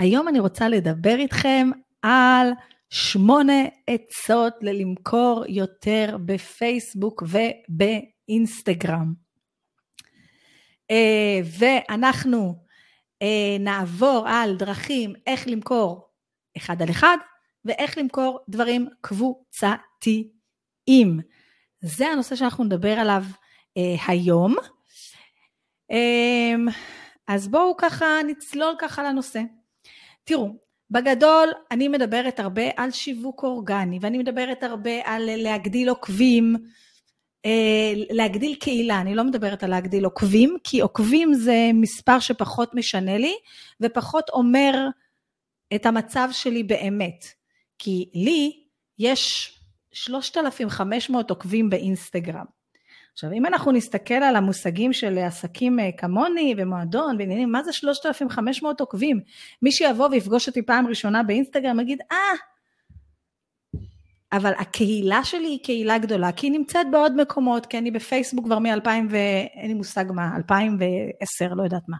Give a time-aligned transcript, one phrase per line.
[0.00, 1.70] היום אני רוצה לדבר איתכם
[2.02, 2.52] על
[2.90, 9.14] שמונה עצות ללמכור יותר בפייסבוק ובאינסטגרם.
[10.90, 12.64] אה, ואנחנו
[13.22, 16.08] אה, נעבור על דרכים איך למכור
[16.56, 17.16] אחד על אחד
[17.64, 20.30] ואיך למכור דברים קבוצתיים.
[21.80, 23.22] זה הנושא שאנחנו נדבר עליו
[23.76, 24.56] אה, היום.
[27.28, 29.40] אז בואו ככה נצלול ככה לנושא.
[30.24, 30.48] תראו,
[30.90, 36.56] בגדול אני מדברת הרבה על שיווק אורגני ואני מדברת הרבה על להגדיל עוקבים,
[37.46, 43.18] אה, להגדיל קהילה, אני לא מדברת על להגדיל עוקבים, כי עוקבים זה מספר שפחות משנה
[43.18, 43.34] לי
[43.80, 44.72] ופחות אומר
[45.74, 47.24] את המצב שלי באמת.
[47.78, 48.64] כי לי
[48.98, 49.52] יש
[49.92, 52.59] 3,500 עוקבים באינסטגרם.
[53.20, 58.80] עכשיו אם אנחנו נסתכל על המושגים של עסקים אה, כמוני ומועדון ועניינים, מה זה 3,500
[58.80, 59.20] עוקבים?
[59.62, 62.16] מי שיבוא ויפגוש אותי פעם ראשונה באינסטגרם יגיד, אה,
[64.32, 68.58] אבל הקהילה שלי היא קהילה גדולה, כי היא נמצאת בעוד מקומות, כי אני בפייסבוק כבר
[68.58, 71.96] מ-2000 ואין לי מושג מה, 2010, לא יודעת מה.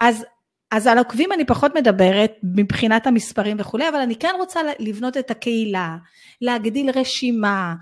[0.00, 0.24] אז,
[0.70, 5.30] אז על עוקבים אני פחות מדברת מבחינת המספרים וכולי, אבל אני כן רוצה לבנות את
[5.30, 5.96] הקהילה,
[6.40, 7.74] להגדיל רשימה,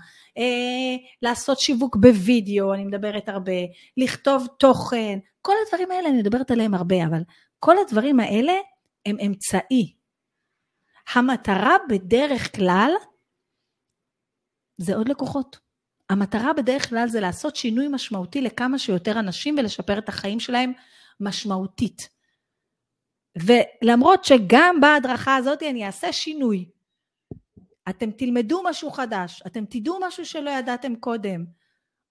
[1.21, 3.51] לעשות שיווק בווידאו, אני מדברת הרבה,
[3.97, 7.21] לכתוב תוכן, כל הדברים האלה אני מדברת עליהם הרבה, אבל
[7.59, 8.53] כל הדברים האלה
[9.05, 9.95] הם אמצעי.
[11.15, 12.91] המטרה בדרך כלל
[14.77, 15.59] זה עוד לקוחות.
[16.09, 20.73] המטרה בדרך כלל זה לעשות שינוי משמעותי לכמה שיותר אנשים ולשפר את החיים שלהם
[21.19, 22.09] משמעותית.
[23.37, 26.69] ולמרות שגם בהדרכה הזאת אני אעשה שינוי,
[27.89, 31.45] אתם תלמדו משהו חדש, אתם תדעו משהו שלא ידעתם קודם,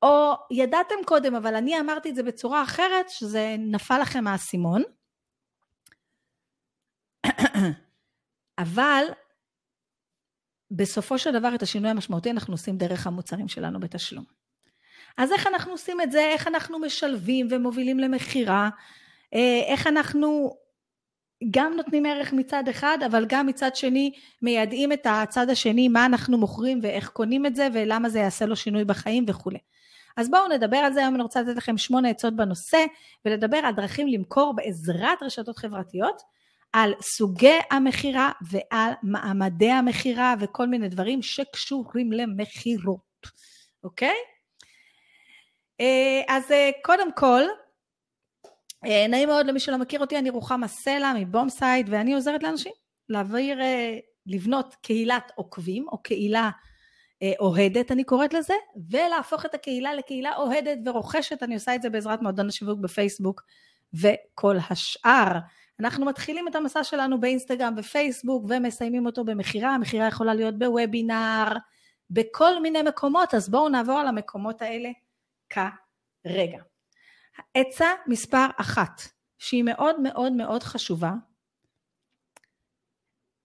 [0.03, 4.83] או ידעתם קודם אבל אני אמרתי את זה בצורה אחרת שזה נפל לכם האסימון.
[8.59, 9.05] אבל
[10.71, 14.25] בסופו של דבר את השינוי המשמעותי אנחנו עושים דרך המוצרים שלנו בתשלום.
[15.17, 16.21] אז איך אנחנו עושים את זה?
[16.21, 18.69] איך אנחנו משלבים ומובילים למכירה?
[19.35, 20.57] אה, איך אנחנו
[21.51, 24.13] גם נותנים ערך מצד אחד, אבל גם מצד שני
[24.43, 28.57] מיידעים את הצד השני מה אנחנו מוכרים ואיך קונים את זה ולמה זה יעשה לו
[28.57, 29.59] שינוי בחיים וכולי.
[30.17, 32.85] אז בואו נדבר על זה, היום אני רוצה לתת לכם שמונה עצות בנושא
[33.25, 36.23] ולדבר על דרכים למכור בעזרת רשתות חברתיות,
[36.73, 43.27] על סוגי המכירה ועל מעמדי המכירה וכל מיני דברים שקשורים למכירות,
[43.85, 44.17] אוקיי?
[45.81, 47.43] אה, אז אה, קודם כל,
[48.85, 52.73] נעים מאוד למי שלא מכיר אותי, אני רוחמה סלע מבומסייד ואני עוזרת לאנשים
[53.09, 56.51] להעביר, אה, לבנות קהילת עוקבים או קהילה
[57.23, 58.55] אה, אוהדת אני קוראת לזה
[58.91, 63.43] ולהפוך את הקהילה לקהילה אוהדת ורוכשת, אני עושה את זה בעזרת מועדון השיווק בפייסבוק
[63.95, 65.39] וכל השאר.
[65.81, 71.53] אנחנו מתחילים את המסע שלנו באינסטגרם ופייסבוק ומסיימים אותו במכירה, המכירה יכולה להיות בוובינר,
[72.11, 74.89] בכל מיני מקומות, אז בואו נעבור על המקומות האלה
[75.51, 76.59] כרגע.
[77.55, 79.03] עצה מספר אחת,
[79.39, 81.13] שהיא מאוד מאוד מאוד חשובה,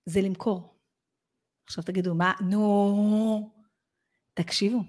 [0.05, 0.79] זה למכור.
[1.65, 3.51] עכשיו תגידו, מה, נו,
[4.33, 4.79] תקשיבו.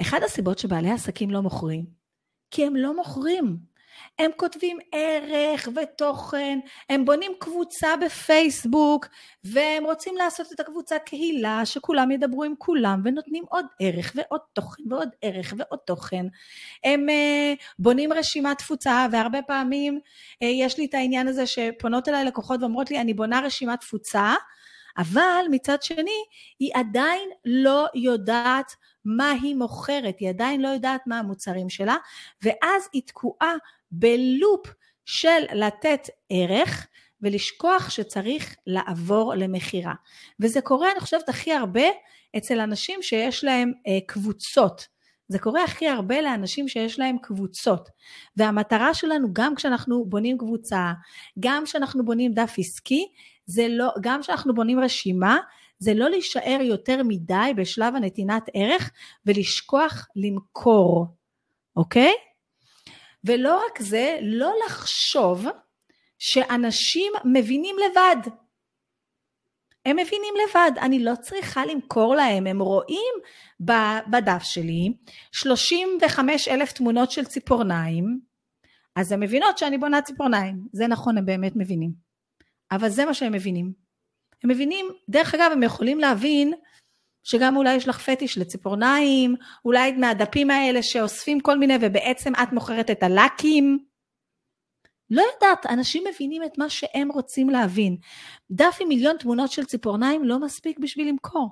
[0.00, 1.86] אחד הסיבות שבעלי עסקים לא מוכרים,
[2.50, 3.69] כי הם לא מוכרים.
[4.18, 6.58] הם כותבים ערך ותוכן,
[6.88, 9.06] הם בונים קבוצה בפייסבוק,
[9.44, 14.82] והם רוצים לעשות את הקבוצה קהילה, שכולם ידברו עם כולם, ונותנים עוד ערך ועוד תוכן
[14.90, 16.26] ועוד ערך ועוד תוכן.
[16.84, 20.00] הם uh, בונים רשימת תפוצה, והרבה פעמים
[20.44, 24.34] uh, יש לי את העניין הזה שפונות אליי לקוחות ואומרות לי, אני בונה רשימת תפוצה,
[24.98, 26.24] אבל מצד שני,
[26.58, 31.96] היא עדיין לא יודעת מה היא מוכרת, היא עדיין לא יודעת מה המוצרים שלה,
[32.42, 33.54] ואז היא תקועה
[33.90, 34.66] בלופ
[35.04, 36.86] של לתת ערך
[37.22, 39.94] ולשכוח שצריך לעבור למכירה.
[40.40, 41.84] וזה קורה, אני חושבת, הכי הרבה
[42.36, 44.86] אצל אנשים שיש להם אה, קבוצות.
[45.28, 47.88] זה קורה הכי הרבה לאנשים שיש להם קבוצות.
[48.36, 50.92] והמטרה שלנו, גם כשאנחנו בונים קבוצה,
[51.40, 53.08] גם כשאנחנו בונים דף עסקי,
[53.46, 55.38] זה לא, גם כשאנחנו בונים רשימה,
[55.78, 58.90] זה לא להישאר יותר מדי בשלב הנתינת ערך
[59.26, 61.06] ולשכוח למכור,
[61.76, 62.12] אוקיי?
[63.24, 65.46] ולא רק זה, לא לחשוב
[66.18, 68.30] שאנשים מבינים לבד.
[69.86, 73.14] הם מבינים לבד, אני לא צריכה למכור להם, הם רואים
[74.10, 74.92] בדף שלי
[75.32, 78.20] 35 אלף תמונות של ציפורניים,
[78.96, 81.92] אז הם מבינות שאני בונה ציפורניים, זה נכון, הם באמת מבינים,
[82.72, 83.72] אבל זה מה שהם מבינים.
[84.44, 86.52] הם מבינים, דרך אגב, הם יכולים להבין
[87.24, 92.90] שגם אולי יש לך פטיש לציפורניים, אולי מהדפים האלה שאוספים כל מיני ובעצם את מוכרת
[92.90, 93.78] את הלקים,
[95.10, 97.96] לא יודעת, אנשים מבינים את מה שהם רוצים להבין.
[98.50, 101.50] דף עם מיליון תמונות של ציפורניים לא מספיק בשביל למכור.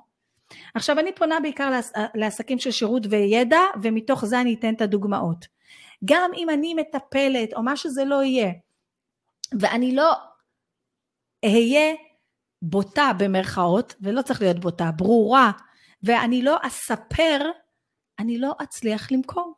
[0.75, 5.45] עכשיו אני פונה בעיקר לעס, לעסקים של שירות וידע ומתוך זה אני אתן את הדוגמאות.
[6.05, 8.51] גם אם אני מטפלת או מה שזה לא יהיה
[9.59, 10.13] ואני לא
[11.45, 11.95] אהיה
[12.61, 15.51] בוטה במרכאות ולא צריך להיות בוטה, ברורה
[16.03, 17.51] ואני לא אספר
[18.19, 19.53] אני לא אצליח למכור.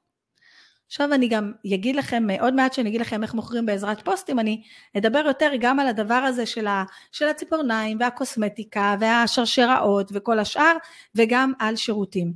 [0.87, 4.63] עכשיו אני גם אגיד לכם, עוד מעט שאני אגיד לכם איך מוכרים בעזרת פוסטים, אני
[4.97, 10.77] אדבר יותר גם על הדבר הזה של, ה, של הציפורניים והקוסמטיקה והשרשראות וכל השאר,
[11.15, 12.33] וגם על שירותים.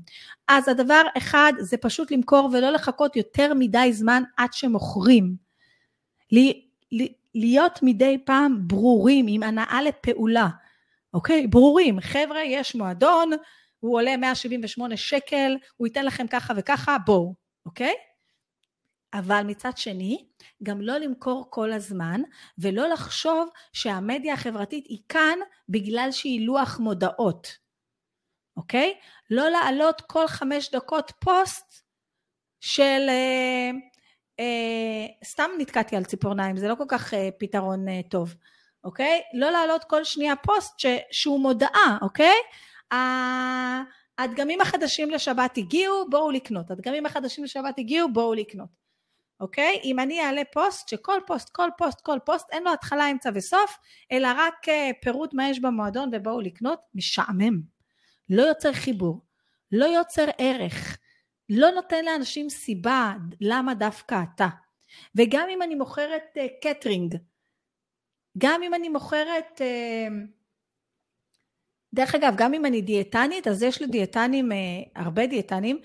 [0.47, 5.35] אז הדבר אחד זה פשוט למכור ולא לחכות יותר מדי זמן עד שמוכרים.
[6.31, 10.47] לי, לי, להיות מדי פעם ברורים עם הנאה לפעולה,
[11.13, 11.47] אוקיי?
[11.47, 11.99] ברורים.
[11.99, 13.31] חבר'ה, יש מועדון,
[13.79, 17.33] הוא עולה 178 שקל, הוא ייתן לכם ככה וככה, בואו,
[17.65, 17.93] אוקיי?
[19.13, 20.25] אבל מצד שני,
[20.63, 22.21] גם לא למכור כל הזמן,
[22.57, 25.39] ולא לחשוב שהמדיה החברתית היא כאן
[25.69, 27.57] בגלל שהיא לוח מודעות,
[28.57, 28.93] אוקיי?
[29.29, 31.83] לא לעלות כל חמש דקות פוסט
[32.59, 33.05] של...
[33.09, 33.71] אה,
[35.23, 38.35] סתם נתקעתי על ציפורניים, זה לא כל כך אה, פתרון אה, טוב,
[38.83, 39.21] אוקיי?
[39.33, 42.35] לא לעלות כל שנייה פוסט ש, שהוא מודעה, אוקיי?
[44.17, 46.71] הדגמים החדשים לשבת הגיעו, בואו לקנות.
[46.71, 48.85] הדגמים החדשים לשבת הגיעו, בואו לקנות.
[49.39, 49.79] אוקיי?
[49.83, 53.77] אם אני אעלה פוסט, שכל פוסט, כל פוסט, כל פוסט, אין לו התחלה, אמצע וסוף,
[54.11, 57.61] אלא רק אה, פירוט מה יש במועדון ובואו לקנות, משעמם.
[58.29, 59.21] לא יוצר חיבור,
[59.71, 60.97] לא יוצר ערך,
[61.49, 64.47] לא נותן לאנשים סיבה למה דווקא אתה.
[65.15, 67.17] וגם אם אני מוכרת קטרינג, uh,
[68.37, 69.61] גם אם אני מוכרת...
[69.61, 70.35] Uh,
[71.95, 74.57] דרך אגב, גם אם אני דיאטנית, אז יש לי דיאטנים, אה,
[74.95, 75.79] הרבה דיאטנים,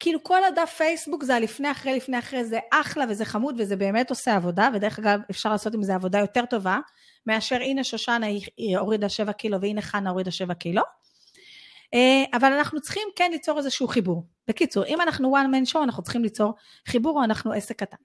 [0.00, 4.10] כאילו כל הדף פייסבוק זה הלפני אחרי, לפני אחרי, זה אחלה וזה חמוד וזה באמת
[4.10, 6.78] עושה עבודה, ודרך אגב אפשר לעשות עם זה עבודה יותר טובה,
[7.26, 8.26] מאשר הנה שושנה
[8.56, 10.82] היא הורידה 7 קילו והנה חנה הורידה 7 קילו.
[11.94, 14.33] אה, אבל אנחנו צריכים כן ליצור איזשהו חיבור.
[14.48, 16.54] בקיצור, אם אנחנו one man show, אנחנו צריכים ליצור
[16.88, 17.96] חיבור או אנחנו עסק קטן.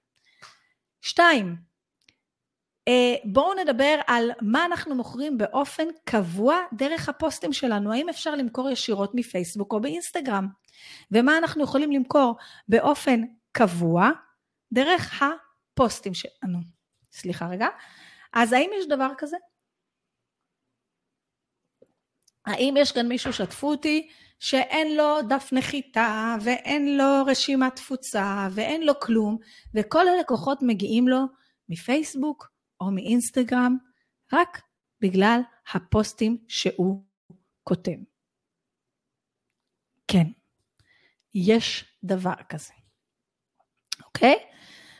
[1.00, 1.56] שתיים,
[2.88, 7.92] אה, בואו נדבר על מה אנחנו מוכרים באופן קבוע דרך הפוסטים שלנו.
[7.92, 10.48] האם אפשר למכור ישירות מפייסבוק או באינסטגרם?
[11.10, 12.36] ומה אנחנו יכולים למכור
[12.68, 13.20] באופן
[13.52, 14.10] קבוע
[14.72, 16.58] דרך הפוסטים שלנו.
[17.12, 17.68] סליחה רגע.
[18.32, 19.36] אז האם יש דבר כזה?
[22.46, 24.10] האם יש כאן מישהו, שתפו אותי,
[24.40, 29.38] שאין לו דף נחיתה ואין לו רשימת תפוצה ואין לו כלום,
[29.74, 31.18] וכל הלקוחות מגיעים לו
[31.68, 32.50] מפייסבוק
[32.80, 33.76] או מאינסטגרם
[34.32, 34.62] רק
[35.00, 35.40] בגלל
[35.72, 37.04] הפוסטים שהוא
[37.64, 37.96] כותב.
[40.08, 40.26] כן,
[41.34, 42.72] יש דבר כזה,
[44.04, 44.34] אוקיי?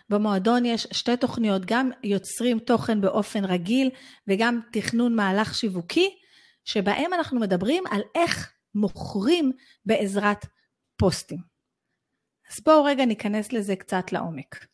[0.08, 3.90] במועדון יש שתי תוכניות, גם יוצרים תוכן באופן רגיל
[4.28, 6.16] וגם תכנון מהלך שיווקי,
[6.64, 9.52] שבהם אנחנו מדברים על איך מוכרים
[9.84, 10.46] בעזרת
[10.96, 11.38] פוסטים.
[12.52, 14.66] אז בואו רגע ניכנס לזה קצת לעומק.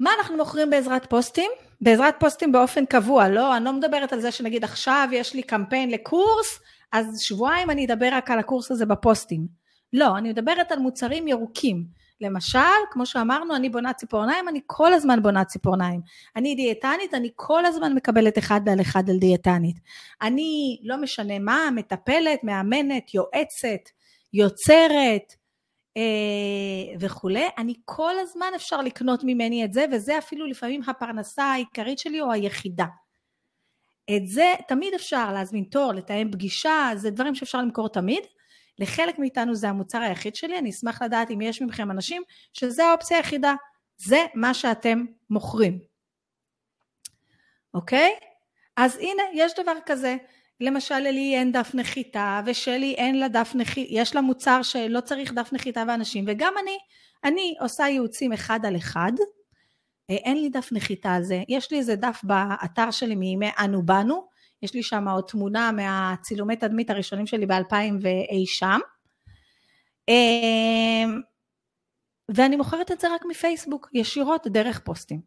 [0.00, 1.50] מה אנחנו מוכרים בעזרת פוסטים?
[1.80, 5.90] בעזרת פוסטים באופן קבוע, לא, אני לא מדברת על זה שנגיד עכשיו יש לי קמפיין
[5.90, 6.60] לקורס,
[6.92, 9.46] אז שבועיים אני אדבר רק על הקורס הזה בפוסטים.
[9.92, 11.84] לא, אני מדברת על מוצרים ירוקים.
[12.22, 12.58] למשל,
[12.90, 16.00] כמו שאמרנו, אני בונה ציפורניים, אני כל הזמן בונה ציפורניים.
[16.36, 19.76] אני דיאטנית, אני כל הזמן מקבלת אחד על אחד על דיאטנית.
[20.22, 23.90] אני, לא משנה מה, מטפלת, מאמנת, יועצת,
[24.32, 25.34] יוצרת,
[25.96, 31.98] אה, וכולי, אני כל הזמן אפשר לקנות ממני את זה, וזה אפילו לפעמים הפרנסה העיקרית
[31.98, 32.86] שלי או היחידה.
[34.16, 38.22] את זה תמיד אפשר להזמין תור, לתאם פגישה, זה דברים שאפשר למכור תמיד.
[38.78, 43.16] לחלק מאיתנו זה המוצר היחיד שלי, אני אשמח לדעת אם יש מכם אנשים שזה האופציה
[43.16, 43.54] היחידה,
[43.96, 45.78] זה מה שאתם מוכרים.
[47.74, 48.10] אוקיי?
[48.76, 50.16] אז הנה, יש דבר כזה.
[50.60, 55.32] למשל לי אין דף נחיתה ושלי אין לה דף נחיתה, יש לה מוצר שלא צריך
[55.32, 56.78] דף נחיתה ואנשים וגם אני,
[57.24, 59.12] אני עושה ייעוצים אחד על אחד,
[60.10, 63.82] אה, אין לי דף נחיתה על זה, יש לי איזה דף באתר שלי מימי אנו
[63.82, 64.28] באנו,
[64.62, 68.78] יש לי שם עוד תמונה מהצילומי תדמית הראשונים שלי ב-2000 ואי שם,
[70.08, 71.04] אה,
[72.28, 75.20] ואני מוכרת את זה רק מפייסבוק, ישירות דרך פוסטים.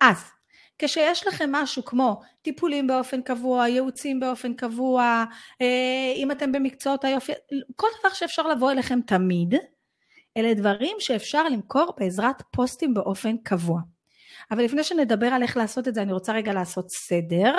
[0.00, 0.30] אז
[0.78, 5.24] כשיש לכם משהו כמו טיפולים באופן קבוע, ייעוצים באופן קבוע,
[5.60, 7.32] אה, אם אתם במקצועות היופי,
[7.76, 9.54] כל דבר שאפשר לבוא אליכם תמיד,
[10.36, 13.80] אלה דברים שאפשר למכור בעזרת פוסטים באופן קבוע.
[14.50, 17.54] אבל לפני שנדבר על איך לעשות את זה, אני רוצה רגע לעשות סדר,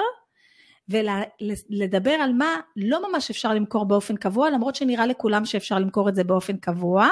[0.89, 6.15] ולדבר על מה לא ממש אפשר למכור באופן קבוע, למרות שנראה לכולם שאפשר למכור את
[6.15, 7.07] זה באופן קבוע.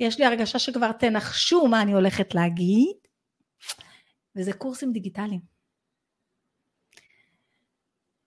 [0.00, 2.96] יש לי הרגשה שכבר תנחשו מה אני הולכת להגיד.
[4.36, 5.40] וזה קורסים דיגיטליים.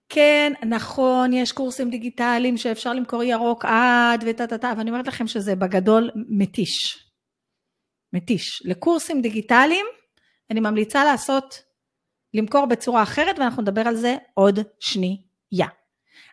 [0.08, 5.06] כן, נכון, יש קורסים דיגיטליים שאפשר למכור ירוק עד וטה טה טה, אבל אני אומרת
[5.06, 7.06] לכם שזה בגדול מתיש.
[8.12, 8.62] מתיש.
[8.64, 9.86] לקורסים דיגיטליים
[10.50, 11.62] אני ממליצה לעשות,
[12.34, 15.68] למכור בצורה אחרת, ואנחנו נדבר על זה עוד שנייה.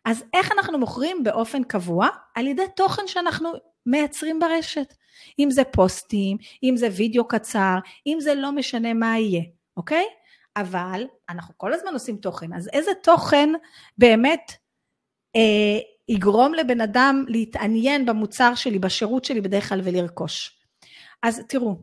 [0.06, 2.08] אז איך אנחנו מוכרים באופן קבוע?
[2.36, 3.50] על ידי תוכן שאנחנו
[3.86, 4.94] מייצרים ברשת.
[5.40, 7.78] אם זה פוסטים, אם זה וידאו קצר,
[8.08, 9.42] אם זה לא משנה מה יהיה,
[9.78, 10.06] אוקיי?
[10.56, 13.50] אבל אנחנו כל הזמן עושים תוכן, אז איזה תוכן
[13.98, 14.52] באמת
[15.36, 15.80] אה,
[16.10, 20.60] יגרום לבן אדם להתעניין במוצר שלי, בשירות שלי בדרך כלל ולרכוש.
[21.24, 21.76] אז תראו,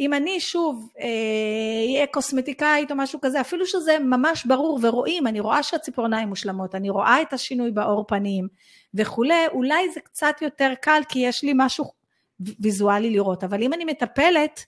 [0.00, 5.40] אם אני שוב אהיה אה, קוסמטיקאית או משהו כזה, אפילו שזה ממש ברור ורואים, אני
[5.40, 8.48] רואה שהציפורניים מושלמות, אני רואה את השינוי בעור פנים
[8.94, 11.84] וכולי, אולי זה קצת יותר קל כי יש לי משהו
[12.60, 14.64] ויזואלי לראות, אבל אם אני מטפלת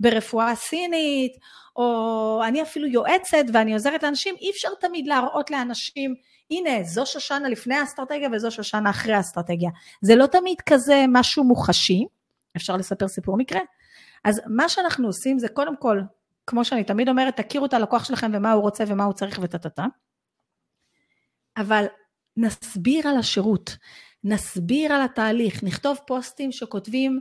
[0.00, 1.36] ברפואה סינית,
[1.76, 6.14] או אני אפילו יועצת ואני עוזרת לאנשים, אי אפשר תמיד להראות לאנשים,
[6.50, 9.70] הנה זו שושנה לפני האסטרטגיה וזו שושנה אחרי האסטרטגיה.
[10.02, 12.04] זה לא תמיד כזה משהו מוחשי,
[12.56, 13.60] אפשר לספר סיפור מקרה.
[14.24, 16.00] אז מה שאנחנו עושים זה קודם כל,
[16.46, 19.86] כמו שאני תמיד אומרת, תכירו את הלקוח שלכם ומה הוא רוצה ומה הוא צריך וטטטה.
[21.56, 21.86] אבל
[22.36, 23.76] נסביר על השירות,
[24.24, 27.20] נסביר על התהליך, נכתוב פוסטים שכותבים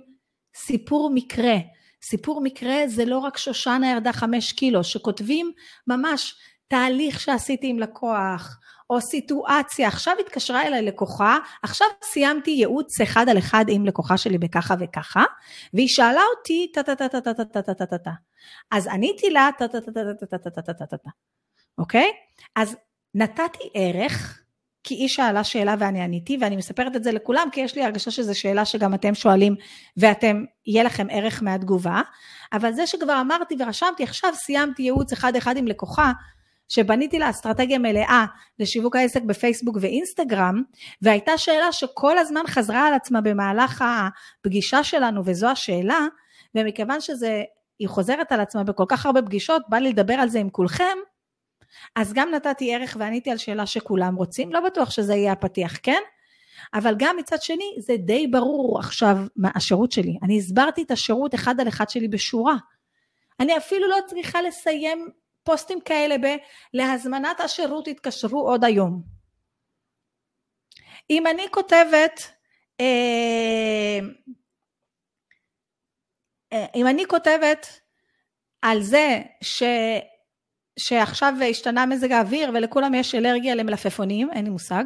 [0.56, 1.56] סיפור מקרה.
[2.04, 5.52] סיפור מקרה זה לא רק שושנה ירדה חמש קילו, שכותבים
[5.88, 6.36] ממש
[6.70, 8.60] תהליך שעשיתי עם לקוח,
[8.90, 14.38] או סיטואציה, עכשיו התקשרה אליי לקוחה, עכשיו סיימתי ייעוץ אחד על אחד עם לקוחה שלי
[14.38, 15.24] בככה וככה,
[15.74, 18.12] והיא שאלה אותי טה טה טה טה טה טה טה טה טה טה
[18.72, 21.10] אז עניתי לה טה טה טה טה טה טה טה טה טה טה טה
[21.78, 22.12] אוקיי?
[22.56, 22.76] אז
[23.16, 24.44] נתתי ערך,
[24.84, 28.12] כי היא שאלה שאלה ואני עניתי, ואני מספרת את זה לכולם, כי יש לי הרגשה
[28.12, 29.56] שזו שאלה שגם אתם שואלים,
[29.98, 32.02] ואתם, יהיה לכם ערך מהתגובה,
[32.54, 36.12] אבל זה שכבר אמרתי ורשמתי, עכשיו סיימתי ייעוץ אחד אחד עם לקוחה,
[36.70, 38.26] שבניתי לה אסטרטגיה מלאה
[38.60, 40.64] לשיווק העסק בפייסבוק ואינסטגרם,
[41.02, 46.00] והייתה שאלה שכל הזמן חזרה על עצמה במהלך הפגישה שלנו, וזו השאלה,
[46.56, 47.44] ומכיוון שזה,
[47.80, 50.98] היא חוזרת על עצמה בכל כך הרבה פגישות, בא לי לדבר על זה עם כולכם,
[51.96, 56.02] אז גם נתתי ערך ועניתי על שאלה שכולם רוצים, לא בטוח שזה יהיה הפתיח, כן?
[56.74, 60.18] אבל גם מצד שני, זה די ברור עכשיו מה השירות שלי.
[60.24, 62.56] אני הסברתי את השירות אחד על אחד שלי בשורה.
[63.40, 65.10] אני אפילו לא צריכה לסיים
[65.50, 69.02] פוסטים כאלה ב"להזמנת השירות התקשרו עוד היום".
[71.10, 72.32] אם אני כותבת,
[72.80, 74.00] אה,
[76.76, 77.80] אם אני כותבת
[78.62, 79.64] על זה ש,
[80.80, 84.84] שעכשיו השתנה מזג האוויר ולכולם יש אלרגיה למלפפונים, אין לי מושג,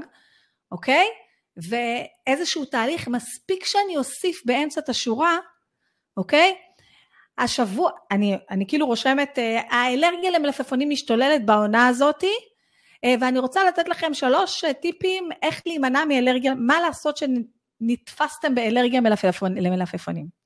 [0.72, 1.08] אוקיי?
[1.70, 5.38] ואיזשהו תהליך, מספיק שאני אוסיף באמצע את השורה,
[6.18, 6.56] אוקיי?
[7.38, 12.34] השבוע, אני, אני כאילו רושמת, אה, האלרגיה למלפפונים משתוללת בעונה הזאתי,
[13.04, 19.02] אה, ואני רוצה לתת לכם שלוש אה, טיפים איך להימנע מאלרגיה, מה לעשות שנתפסתם באלרגיה
[19.02, 20.44] מלפפון, למלפפונים.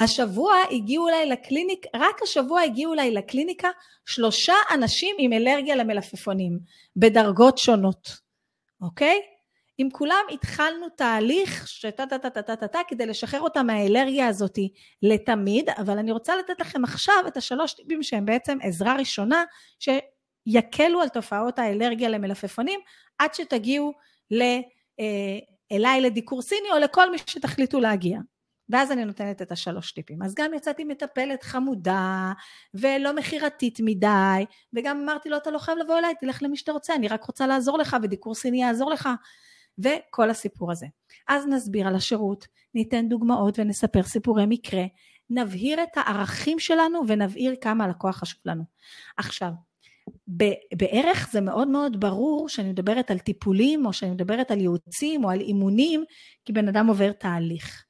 [0.00, 3.68] השבוע הגיעו אליי לקליניק, רק השבוע הגיעו אליי לקליניקה
[4.06, 6.58] שלושה אנשים עם אלרגיה למלפפונים,
[6.96, 8.16] בדרגות שונות,
[8.80, 9.20] אוקיי?
[9.78, 14.28] עם כולם התחלנו תהליך שטה טה טה טה טה טה טה כדי לשחרר אותם מהאלרגיה
[14.28, 14.58] הזאת
[15.02, 19.44] לתמיד, אבל אני רוצה לתת לכם עכשיו את השלוש טיפים שהם בעצם עזרה ראשונה,
[19.78, 22.80] שיקלו על תופעות האלרגיה למלפפונים,
[23.18, 23.92] עד שתגיעו
[24.30, 24.42] ל,
[25.00, 25.38] אה,
[25.72, 28.18] אליי לדיקור סיני או לכל מי שתחליטו להגיע.
[28.68, 30.22] ואז אני נותנת את השלוש טיפים.
[30.22, 32.32] אז גם יצאתי מטפלת חמודה,
[32.74, 36.94] ולא מכירתית מדי, וגם אמרתי לו, אתה לא חייב לבוא אליי, תלך למי שאתה רוצה,
[36.94, 39.08] אני רק רוצה לעזור לך, ודיקור סיני יעזור לך.
[39.78, 40.86] וכל הסיפור הזה.
[41.28, 44.84] אז נסביר על השירות, ניתן דוגמאות ונספר סיפורי מקרה,
[45.30, 48.62] נבהיר את הערכים שלנו ונבהיר כמה הלקוח חשוב לנו.
[49.16, 49.50] עכשיו,
[50.76, 55.30] בערך זה מאוד מאוד ברור שאני מדברת על טיפולים או שאני מדברת על ייעוצים או
[55.30, 56.04] על אימונים,
[56.44, 57.84] כי בן אדם עובר תהליך.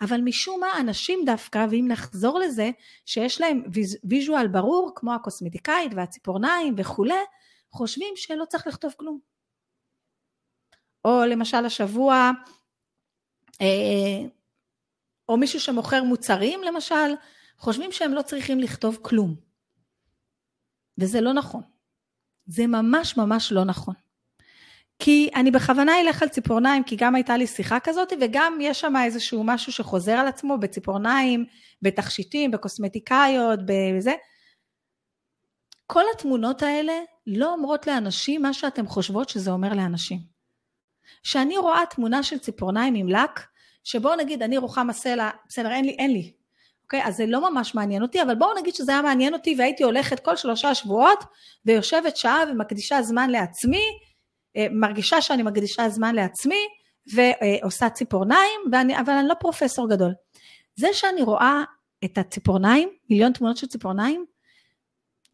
[0.00, 2.70] אבל משום מה אנשים דווקא, ואם נחזור לזה,
[3.06, 3.62] שיש להם
[4.04, 7.14] ויז'ואל ברור, כמו הקוסמטיקאית והציפורניים וכולי,
[7.70, 9.31] חושבים שלא צריך לכתוב כלום.
[11.04, 12.30] או למשל השבוע,
[13.60, 14.28] אה,
[15.28, 17.14] או מישהו שמוכר מוצרים למשל,
[17.58, 19.34] חושבים שהם לא צריכים לכתוב כלום.
[20.98, 21.62] וזה לא נכון.
[22.46, 23.94] זה ממש ממש לא נכון.
[24.98, 28.94] כי אני בכוונה אלך על ציפורניים, כי גם הייתה לי שיחה כזאת, וגם יש שם
[29.04, 31.44] איזשהו משהו שחוזר על עצמו בציפורניים,
[31.82, 34.12] בתכשיטים, בקוסמטיקאיות, בזה.
[35.86, 36.92] כל התמונות האלה
[37.26, 40.31] לא אומרות לאנשים מה שאתם חושבות שזה אומר לאנשים.
[41.22, 43.40] שאני רואה תמונה של ציפורניים עם לק,
[43.84, 46.32] שבואו נגיד אני רוחמה סלע, בסדר אין לי, אין לי,
[46.84, 47.04] אוקיי?
[47.04, 50.20] אז זה לא ממש מעניין אותי, אבל בואו נגיד שזה היה מעניין אותי והייתי הולכת
[50.20, 51.24] כל שלושה שבועות
[51.66, 53.82] ויושבת שעה ומקדישה זמן לעצמי,
[54.56, 56.60] אה, מרגישה שאני מקדישה זמן לעצמי
[57.14, 60.12] ועושה ציפורניים, ואני, אבל אני לא פרופסור גדול.
[60.76, 61.64] זה שאני רואה
[62.04, 64.24] את הציפורניים, מיליון תמונות של ציפורניים,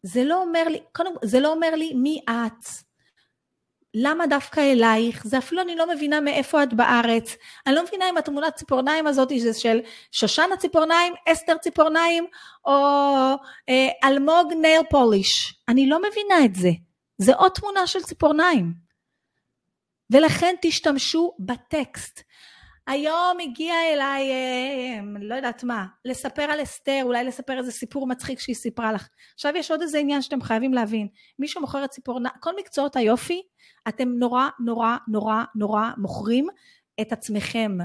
[0.03, 2.65] זה לא אומר לי, קודם זה לא אומר לי מי את,
[3.93, 7.35] למה דווקא אלייך, זה אפילו אני לא מבינה מאיפה את בארץ,
[7.67, 9.79] אני לא מבינה אם התמונת ציפורניים הזאת זה של
[10.11, 12.25] שושנה ציפורניים, אסתר ציפורניים,
[12.65, 12.73] או
[13.69, 16.69] אה, אלמוג נייל פוליש, אני לא מבינה את זה,
[17.17, 18.89] זה עוד תמונה של ציפורניים.
[20.11, 22.23] ולכן תשתמשו בטקסט.
[22.89, 28.39] היום הגיע אליי, אה, לא יודעת מה, לספר על אסתר, אולי לספר איזה סיפור מצחיק
[28.39, 29.07] שהיא סיפרה לך.
[29.33, 31.07] עכשיו יש עוד איזה עניין שאתם חייבים להבין.
[31.39, 33.41] מי שמוכר את ציפור, כל מקצועות היופי,
[33.87, 36.47] אתם נורא נורא נורא נורא מוכרים
[37.01, 37.77] את עצמכם.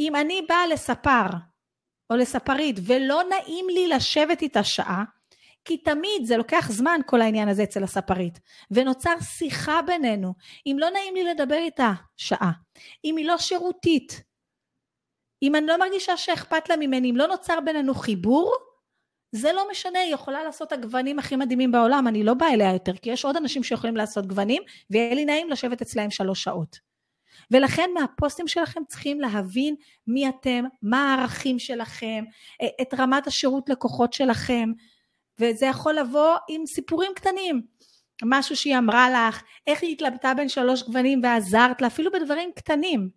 [0.00, 1.26] אם אני באה לספר
[2.10, 5.04] או לספרית ולא נעים לי לשבת איתה שעה,
[5.64, 8.40] כי תמיד זה לוקח זמן כל העניין הזה אצל הספרית,
[8.70, 10.34] ונוצר שיחה בינינו.
[10.66, 12.52] אם לא נעים לי לדבר איתה שעה,
[13.04, 14.22] אם היא לא שירותית,
[15.42, 18.54] אם אני לא מרגישה שאכפת לה ממני, אם לא נוצר בינינו חיבור,
[19.32, 22.96] זה לא משנה, היא יכולה לעשות הגוונים הכי מדהימים בעולם, אני לא באה אליה יותר,
[22.96, 26.78] כי יש עוד אנשים שיכולים לעשות גוונים, ויהיה לי נעים לשבת אצלהם שלוש שעות.
[27.50, 29.74] ולכן מהפוסטים שלכם צריכים להבין
[30.06, 32.24] מי אתם, מה הערכים שלכם,
[32.82, 34.70] את רמת השירות לקוחות שלכם,
[35.38, 37.62] וזה יכול לבוא עם סיפורים קטנים.
[38.24, 43.10] משהו שהיא אמרה לך, איך היא התלבטה בין שלוש גוונים ועזרת לה, אפילו בדברים קטנים.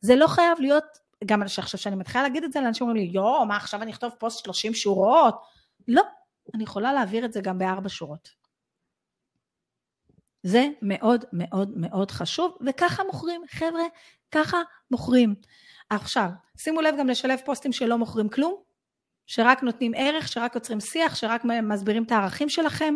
[0.00, 0.84] זה לא חייב להיות,
[1.24, 4.12] גם עכשיו שאני מתחילה להגיד את זה, לאנשים אומרים לי, יואו, מה עכשיו אני אכתוב
[4.18, 5.42] פוסט 30 שורות?
[5.88, 6.02] לא,
[6.54, 8.28] אני יכולה להעביר את זה גם בארבע שורות.
[10.42, 13.84] זה מאוד מאוד מאוד חשוב, וככה מוכרים, חבר'ה,
[14.30, 15.34] ככה מוכרים.
[15.90, 18.62] עכשיו, שימו לב גם לשלב פוסטים שלא מוכרים כלום,
[19.26, 22.94] שרק נותנים ערך, שרק יוצרים שיח, שרק מסבירים את הערכים שלכם,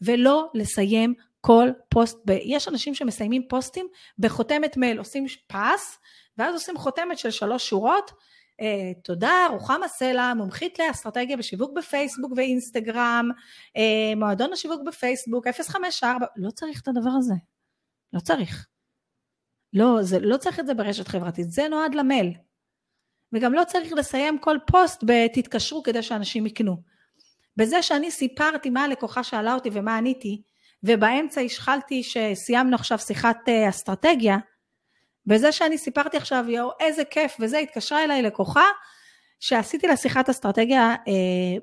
[0.00, 2.18] ולא לסיים כל פוסט.
[2.24, 2.30] ב...
[2.30, 3.86] יש אנשים שמסיימים פוסטים
[4.18, 5.98] בחותמת מייל, עושים פס,
[6.38, 8.10] ואז עושים חותמת של שלוש שורות.
[8.62, 13.28] אה, תודה, רוחמה סלע, מומחית לאסטרטגיה בשיווק בפייסבוק ואינסטגרם,
[13.68, 17.34] אה, מועדון השיווק בפייסבוק, 054, לא צריך את הדבר הזה.
[18.12, 18.66] לא צריך.
[19.72, 22.34] לא, זה, לא צריך את זה ברשת חברתית, זה נועד למייל.
[23.32, 26.76] וגם לא צריך לסיים כל פוסט ב"תתקשרו" כדי שאנשים יקנו.
[27.56, 30.42] בזה שאני סיפרתי מה הלקוחה שאלה אותי ומה עניתי,
[30.82, 34.36] ובאמצע השחלתי שסיימנו עכשיו שיחת אה, אסטרטגיה,
[35.26, 38.64] בזה שאני סיפרתי עכשיו, יואו, איזה כיף, וזה התקשרה אליי לקוחה,
[39.40, 41.58] שעשיתי לה שיחת אסטרטגיה אה,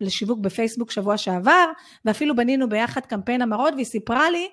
[0.00, 1.64] לשיווק בפייסבוק שבוע שעבר,
[2.04, 4.48] ואפילו בנינו ביחד קמפיין המראות, והיא סיפרה לי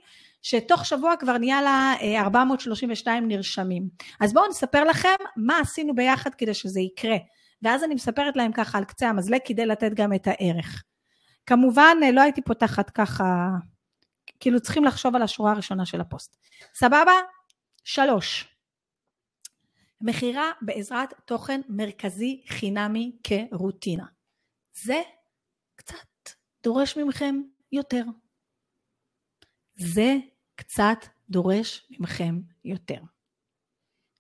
[0.46, 3.90] שתוך שבוע כבר נהיה לה 432 אה, נרשמים.
[4.20, 7.18] אז בואו נספר לכם מה עשינו ביחד כדי שזה יקרה.
[7.62, 10.84] ואז אני מספרת להם ככה על קצה המזלג כדי לתת גם את הערך.
[11.46, 13.50] כמובן אה, לא הייתי פותחת ככה,
[14.40, 16.38] כאילו צריכים לחשוב על השורה הראשונה של הפוסט.
[16.76, 17.14] סבבה?
[17.84, 18.48] שלוש.
[20.02, 24.06] מכירה בעזרת תוכן מרכזי חינמי כרוטינה.
[24.74, 25.02] זה
[25.76, 26.30] קצת
[26.64, 28.04] דורש מכם יותר.
[29.76, 30.16] זה
[30.56, 30.98] קצת
[31.30, 33.00] דורש ממכם יותר.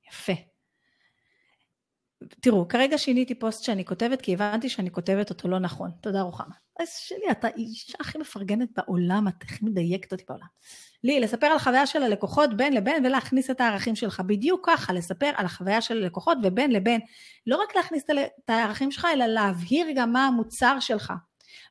[0.10, 0.34] יפה.
[2.41, 5.91] תראו, כרגע שיניתי פוסט שאני כותבת, כי הבנתי שאני כותבת אותו לא נכון.
[6.02, 6.56] תודה רוחמה.
[6.80, 10.48] אז שלי, אתה אישה הכי מפרגנת בעולם, את הכי מדייקת אותי בעולם.
[11.04, 14.19] לי, לספר על החוויה של הלקוחות בין לבין ולהכניס את הערכים שלך.
[14.19, 17.02] בדיוק ככה, לספר על החוויה של הלקוחות ובין לבין.
[17.48, 18.04] לא רק להכניס
[18.43, 21.13] את הערכים שלך, אלא להבהיר גם מה המוצר שלך.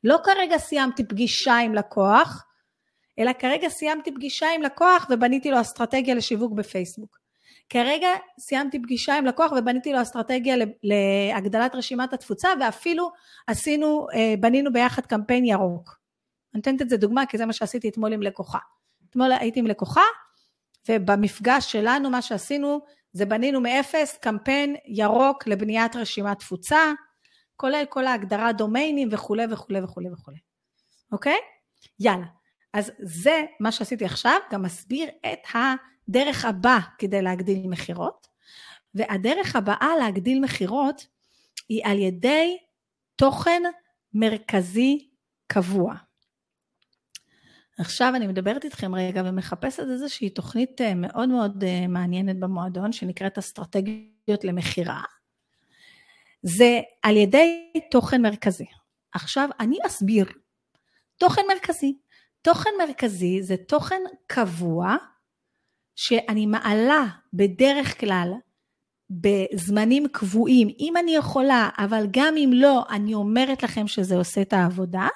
[0.05, 2.45] לא כרגע סיימתי פגישה עם לקוח,
[3.19, 7.19] אלא כרגע סיימתי פגישה עם לקוח ובניתי לו אסטרטגיה לשיווק בפייסבוק.
[7.69, 8.09] כרגע
[8.41, 13.11] סיימתי פגישה עם לקוח ובניתי לו אסטרטגיה להגדלת רשימת התפוצה ואפילו
[13.47, 15.99] עשינו, אה, בנינו ביחד קמפיין ירוק.
[16.55, 18.59] אני נותנת את זה דוגמה כי זה מה שעשיתי אתמול עם לקוחה.
[19.11, 20.03] אתמול הייתי עם לקוחה
[20.89, 22.81] ובמפגש שלנו מה שעשינו
[23.13, 26.93] זה בנינו מאפס קמפיין ירוק לבניית רשימת תפוצה,
[27.57, 30.39] כולל כל ההגדרה דומיינים וכולי וכולי וכולי וכולי.
[31.13, 31.39] אוקיי?
[32.01, 32.44] יאללה.
[32.75, 38.27] אז זה מה שעשיתי עכשיו, גם מסביר את הדרך הבא כדי להגדיל מכירות.
[38.95, 41.07] והדרך הבאה להגדיל מכירות
[41.69, 42.59] היא על ידי
[43.17, 43.63] תוכן
[44.15, 45.09] מרכזי
[45.47, 45.95] קבוע.
[47.79, 53.39] עכשיו אני מדברת איתכם רגע ומחפשת איזושהי תוכנית אה, מאוד מאוד אה, מעניינת במועדון שנקראת
[53.39, 55.03] אסטרטגיות למכירה.
[56.43, 58.67] זה על ידי תוכן מרכזי.
[59.13, 60.27] עכשיו אני אסביר
[61.19, 62.04] תוכן מרכזי.
[62.45, 64.97] תוכן מרכזי זה תוכן קבוע
[65.97, 68.33] שאני מעלה בדרך כלל
[69.11, 74.53] בזמנים קבועים, אם אני יכולה, אבל גם אם לא, אני אומרת לכם שזה עושה את
[74.53, 75.09] העבודה,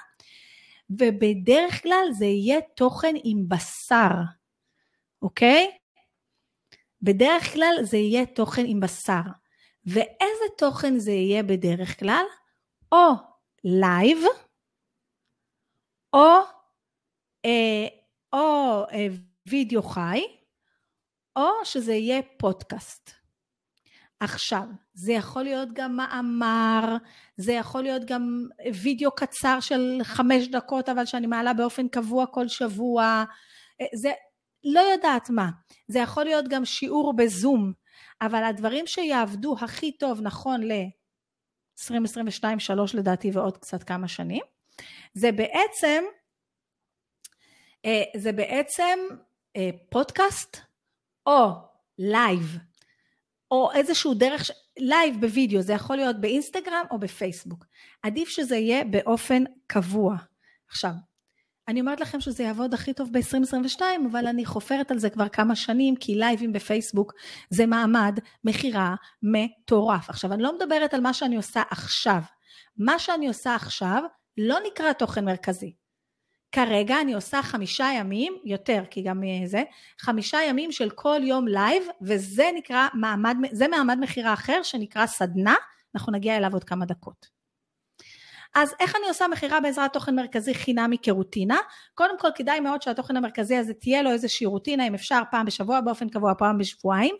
[0.90, 4.14] ובדרך כלל זה יהיה תוכן עם בשר,
[5.22, 5.70] אוקיי?
[7.02, 9.22] בדרך כלל זה יהיה תוכן עם בשר.
[9.86, 12.24] ואיזה תוכן זה יהיה בדרך כלל?
[12.92, 13.12] או
[13.64, 14.18] לייב,
[16.12, 16.57] או,
[18.32, 19.06] או אה,
[19.48, 20.20] וידאו חי,
[21.36, 23.10] או שזה יהיה פודקאסט.
[24.20, 26.96] עכשיו, זה יכול להיות גם מאמר,
[27.36, 28.46] זה יכול להיות גם
[28.82, 33.24] וידאו קצר של חמש דקות, אבל שאני מעלה באופן קבוע כל שבוע,
[33.80, 34.12] אה, זה
[34.64, 35.48] לא יודעת מה.
[35.88, 37.72] זה יכול להיות גם שיעור בזום,
[38.22, 44.42] אבל הדברים שיעבדו הכי טוב נכון ל-2022-2023 לדעתי ועוד קצת כמה שנים,
[45.14, 46.10] זה בעצם, אה,
[48.16, 48.98] זה בעצם
[49.56, 50.56] אה, פודקאסט
[51.26, 51.50] או
[51.98, 52.58] לייב,
[53.50, 57.64] או איזשהו דרך, לייב בווידאו, זה יכול להיות באינסטגרם או בפייסבוק.
[58.02, 60.16] עדיף שזה יהיה באופן קבוע.
[60.68, 60.92] עכשיו,
[61.68, 65.56] אני אומרת לכם שזה יעבוד הכי טוב ב-2022, אבל אני חופרת על זה כבר כמה
[65.56, 67.12] שנים, כי לייבים בפייסבוק
[67.50, 70.10] זה מעמד מכירה מטורף.
[70.10, 72.22] עכשיו, אני לא מדברת על מה שאני עושה עכשיו.
[72.76, 74.02] מה שאני עושה עכשיו
[74.36, 75.72] לא נקרא תוכן מרכזי.
[76.52, 79.62] כרגע אני עושה חמישה ימים, יותר, כי גם זה,
[80.00, 85.54] חמישה ימים של כל יום לייב, וזה נקרא מעמד, זה מעמד מכירה אחר שנקרא סדנה,
[85.94, 87.38] אנחנו נגיע אליו עוד כמה דקות.
[88.54, 91.56] אז איך אני עושה מכירה בעזרת תוכן מרכזי חינמי כרוטינה?
[91.94, 95.80] קודם כל כדאי מאוד שהתוכן המרכזי הזה תהיה לו איזושהי רוטינה, אם אפשר פעם בשבוע
[95.80, 97.14] באופן קבוע, פעם בשבועיים,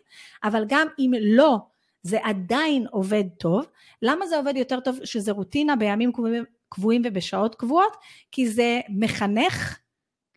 [0.45, 1.59] אבל גם אם לא,
[2.03, 3.67] זה עדיין עובד טוב.
[4.03, 7.97] למה זה עובד יותר טוב שזה רוטינה בימים קבועים, קבועים ובשעות קבועות?
[8.33, 9.79] כי זה מחנך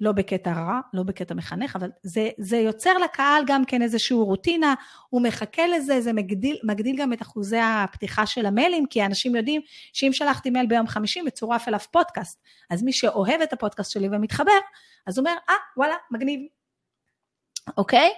[0.02, 4.74] לא בקטע רע, לא בקטע מחנך, אבל זה, זה יוצר לקהל גם כן איזושהי רוטינה,
[5.10, 9.62] הוא מחכה לזה, זה מגדיל, מגדיל גם את אחוזי הפתיחה של המיילים, כי אנשים יודעים
[9.94, 14.60] שאם שלחתי מייל ביום חמישי מצורף אליו פודקאסט, אז מי שאוהב את הפודקאסט שלי ומתחבר,
[15.08, 16.41] אז אומר, אה, ah, וואלה, מגניב.
[17.78, 18.10] אוקיי?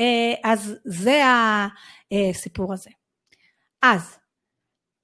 [0.00, 1.22] אה, אז זה
[2.12, 2.90] הסיפור הזה.
[3.82, 4.18] אז,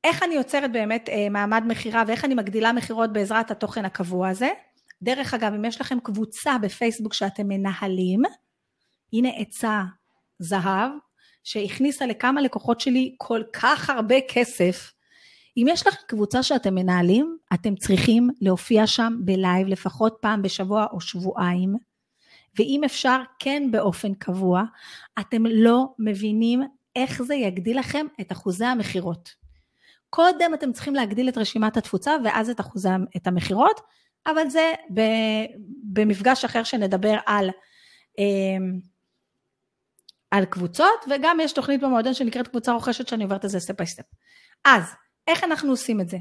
[0.04, 4.48] איך אני יוצרת באמת אה, מעמד מכירה ואיך אני מגדילה מכירות בעזרת התוכן הקבוע הזה?
[5.02, 8.22] דרך אגב, אם יש לכם קבוצה בפייסבוק שאתם מנהלים,
[9.12, 9.82] הנה עצה
[10.38, 10.90] זהב,
[11.44, 14.92] שהכניסה לכמה לקוחות שלי כל כך הרבה כסף.
[15.56, 21.00] אם יש לכם קבוצה שאתם מנהלים, אתם צריכים להופיע שם בלייב לפחות פעם בשבוע או
[21.00, 21.74] שבועיים,
[22.58, 24.62] ואם אפשר, כן באופן קבוע.
[25.20, 26.62] אתם לא מבינים
[26.96, 29.47] איך זה יגדיל לכם את אחוזי המכירות.
[30.10, 33.80] קודם אתם צריכים להגדיל את רשימת התפוצה ואז את אחוזי את המכירות,
[34.26, 34.72] אבל זה
[35.92, 37.50] במפגש אחר שנדבר על,
[38.18, 38.78] אמ,
[40.30, 44.04] על קבוצות, וגם יש תוכנית במועדון שנקראת קבוצה רוכשת שאני עוברת את זה step step.
[44.64, 44.82] אז,
[45.26, 46.16] איך אנחנו עושים את זה?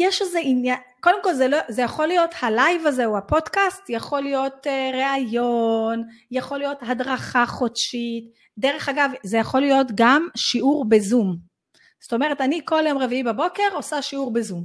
[0.00, 4.20] יש איזה עניין, קודם כל זה, לא, זה יכול להיות הלייב הזה או הפודקאסט, יכול
[4.20, 8.24] להיות אה, ראיון, יכול להיות הדרכה חודשית,
[8.58, 11.51] דרך אגב זה יכול להיות גם שיעור בזום,
[12.02, 14.64] זאת אומרת אני כל יום רביעי בבוקר עושה שיעור בזום,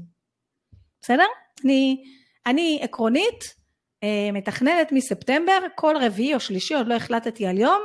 [1.01, 1.25] בסדר?
[1.63, 2.03] אני,
[2.45, 3.55] אני עקרונית
[4.03, 7.81] אה, מתכננת מספטמבר, כל רביעי או שלישי, עוד לא החלטתי על יום,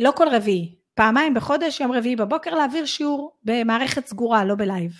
[0.00, 4.92] לא כל רביעי, פעמיים בחודש, יום רביעי בבוקר, להעביר שיעור במערכת סגורה, לא בלייב.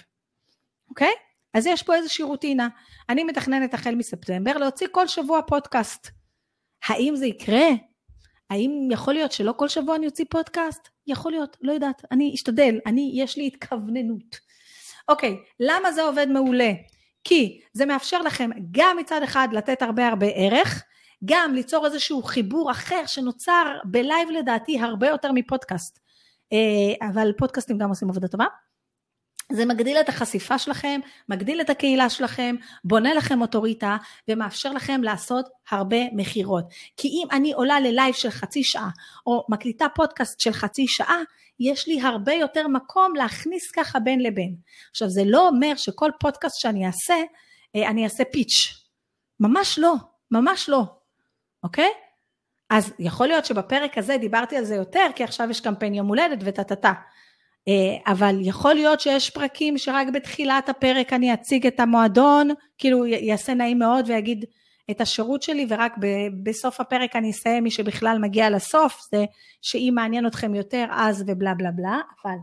[0.88, 1.12] אוקיי?
[1.54, 2.68] אז יש פה איזושהי רוטינה.
[3.08, 6.10] אני מתכננת החל מספטמבר להוציא כל שבוע פודקאסט.
[6.88, 7.66] האם זה יקרה?
[8.52, 10.88] האם יכול להיות שלא כל שבוע אני אוציא פודקאסט?
[11.06, 12.02] יכול להיות, לא יודעת.
[12.10, 14.36] אני אשתדל, אני, יש לי התכווננות.
[15.08, 16.72] אוקיי, למה זה עובד מעולה?
[17.24, 20.82] כי זה מאפשר לכם גם מצד אחד לתת הרבה הרבה ערך,
[21.24, 25.98] גם ליצור איזשהו חיבור אחר שנוצר בלייב לדעתי הרבה יותר מפודקאסט,
[26.52, 28.46] אה, אבל פודקאסטים גם עושים עבודה טובה.
[29.52, 33.96] זה מגדיל את החשיפה שלכם, מגדיל את הקהילה שלכם, בונה לכם אוטוריטה
[34.28, 36.64] ומאפשר לכם לעשות הרבה מכירות.
[36.96, 38.88] כי אם אני עולה ללייב של חצי שעה
[39.26, 41.18] או מקליטה פודקאסט של חצי שעה,
[41.60, 44.56] יש לי הרבה יותר מקום להכניס ככה בין לבין.
[44.90, 47.14] עכשיו זה לא אומר שכל פודקאסט שאני אעשה,
[47.76, 48.82] אה, אני אעשה פיץ'.
[49.40, 49.94] ממש לא,
[50.30, 50.82] ממש לא,
[51.62, 51.90] אוקיי?
[52.70, 56.38] אז יכול להיות שבפרק הזה דיברתי על זה יותר, כי עכשיו יש קמפיין יום הולדת
[56.44, 56.92] וטה טה טה.
[57.68, 62.48] אה, אבל יכול להיות שיש פרקים שרק בתחילת הפרק אני אציג את המועדון,
[62.78, 64.44] כאילו יעשה נעים מאוד ויגיד
[64.90, 65.94] את השירות שלי ורק
[66.42, 69.24] בסוף הפרק אני אסיים מי שבכלל מגיע לסוף, זה
[69.62, 72.36] שאם מעניין אתכם יותר אז ובלה בלה בלה, אבל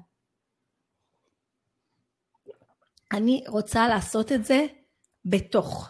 [3.12, 4.66] אני רוצה לעשות את זה
[5.26, 5.90] בתוך,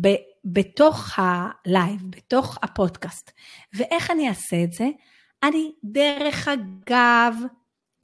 [0.00, 0.08] ב,
[0.44, 3.30] בתוך הלייב, בתוך הפודקאסט.
[3.74, 4.84] ואיך אני אעשה את זה?
[5.42, 7.36] אני דרך אגב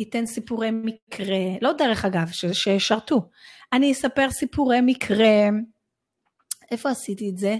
[0.02, 3.28] אתן סיפורי מקרה, לא דרך אגב, שישרתו.
[3.72, 5.48] אני אספר סיפורי מקרה.
[6.70, 7.56] איפה עשיתי את זה?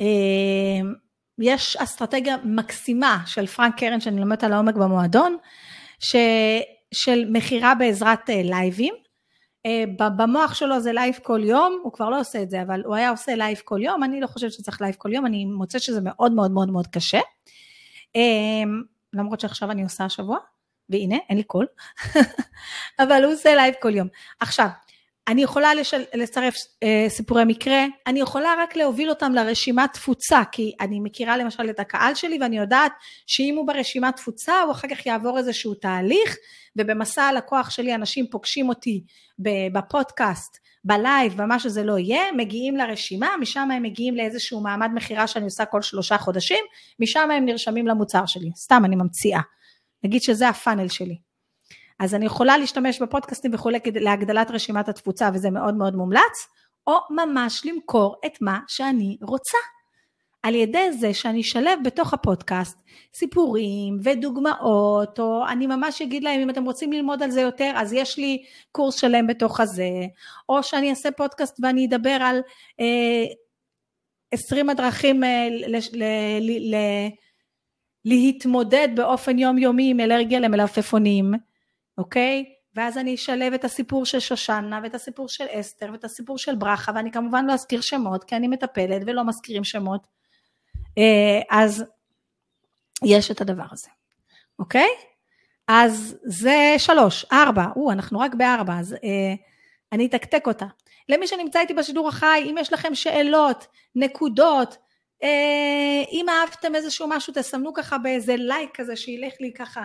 [0.00, 0.90] אה,
[1.38, 5.36] יש אסטרטגיה מקסימה של פרנק קרן שאני לומדת על העומק במועדון,
[6.00, 6.16] ש,
[6.94, 8.94] של מכירה בעזרת אה, לייבים.
[9.66, 9.84] אה,
[10.16, 13.10] במוח שלו זה לייב כל יום, הוא כבר לא עושה את זה, אבל הוא היה
[13.10, 16.32] עושה לייב כל יום, אני לא חושבת שצריך לייב כל יום, אני מוצאת שזה מאוד
[16.32, 17.20] מאוד מאוד מאוד קשה.
[19.12, 20.38] למרות שעכשיו אני עושה השבוע,
[20.90, 21.66] והנה, אין לי קול,
[23.02, 24.08] אבל הוא עושה לייב כל יום.
[24.40, 24.68] עכשיו,
[25.28, 30.72] אני יכולה לשל, לצרף אה, סיפורי מקרה, אני יכולה רק להוביל אותם לרשימת תפוצה, כי
[30.80, 32.92] אני מכירה למשל את הקהל שלי ואני יודעת
[33.26, 36.36] שאם הוא ברשימת תפוצה הוא אחר כך יעבור איזשהו תהליך,
[36.76, 39.04] ובמסע הלקוח שלי אנשים פוגשים אותי
[39.72, 45.44] בפודקאסט, בלייב, במה שזה לא יהיה, מגיעים לרשימה, משם הם מגיעים לאיזשהו מעמד מכירה שאני
[45.44, 46.64] עושה כל שלושה חודשים,
[47.00, 49.40] משם הם נרשמים למוצר שלי, סתם אני ממציאה.
[50.04, 51.18] נגיד שזה הפאנל שלי.
[52.00, 56.48] אז אני יכולה להשתמש בפודקאסטים וכולי להגדלת רשימת התפוצה וזה מאוד מאוד מומלץ,
[56.86, 59.58] או ממש למכור את מה שאני רוצה.
[60.42, 62.78] על ידי זה שאני אשלב בתוך הפודקאסט
[63.14, 67.92] סיפורים ודוגמאות, או אני ממש אגיד להם אם אתם רוצים ללמוד על זה יותר אז
[67.92, 69.90] יש לי קורס שלם בתוך הזה,
[70.48, 72.40] או שאני אעשה פודקאסט ואני אדבר על
[72.80, 73.24] אה,
[74.32, 75.78] 20 הדרכים אה, ל, ל,
[76.40, 76.76] ל, ל,
[78.04, 81.32] להתמודד באופן יומיומי עם אלרגיה למלפפונים,
[81.98, 82.44] אוקיי?
[82.74, 86.92] ואז אני אשלב את הסיפור של שושנה ואת הסיפור של אסתר ואת הסיפור של ברכה
[86.94, 90.17] ואני כמובן לא אזכיר שמות כי אני מטפלת ולא מזכירים שמות.
[90.98, 91.84] אה, אז
[93.04, 93.88] יש את הדבר הזה,
[94.58, 94.88] אוקיי?
[95.68, 99.34] אז זה שלוש, ארבע, או, אנחנו רק בארבע, אז אה,
[99.92, 100.66] אני אתקתק אותה.
[101.08, 104.76] למי שנמצא איתי בשידור החי, אם יש לכם שאלות, נקודות,
[105.22, 109.84] אה, אם אהבתם איזשהו משהו, תסמנו ככה באיזה לייק כזה, שילך לי ככה,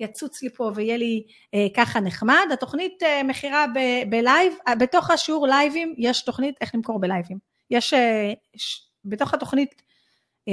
[0.00, 2.46] יצוץ לי פה ויהיה לי אה, ככה נחמד.
[2.52, 3.66] התוכנית אה, מכירה
[4.08, 7.38] בלייב, אה, בתוך השיעור לייבים יש תוכנית איך למכור בלייבים.
[7.70, 9.82] יש, אה, ש, בתוך התוכנית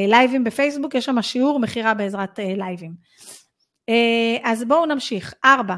[0.08, 2.94] לייבים בפייסבוק, יש שם שיעור מכירה בעזרת אה, לייבים.
[3.90, 5.34] אה, אז בואו נמשיך.
[5.46, 5.76] ארבע,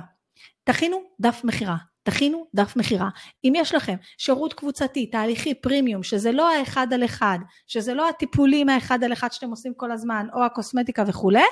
[0.64, 1.76] תכינו דף מכירה.
[2.04, 3.10] תכינו דף מכירה.
[3.44, 8.70] אם יש לכם שירות קבוצתי, תהליכי פרימיום, שזה לא האחד על אחד, שזה לא הטיפולים
[8.70, 11.44] האחד על אחד שאתם עושים כל הזמן, או הקוסמטיקה וכולי,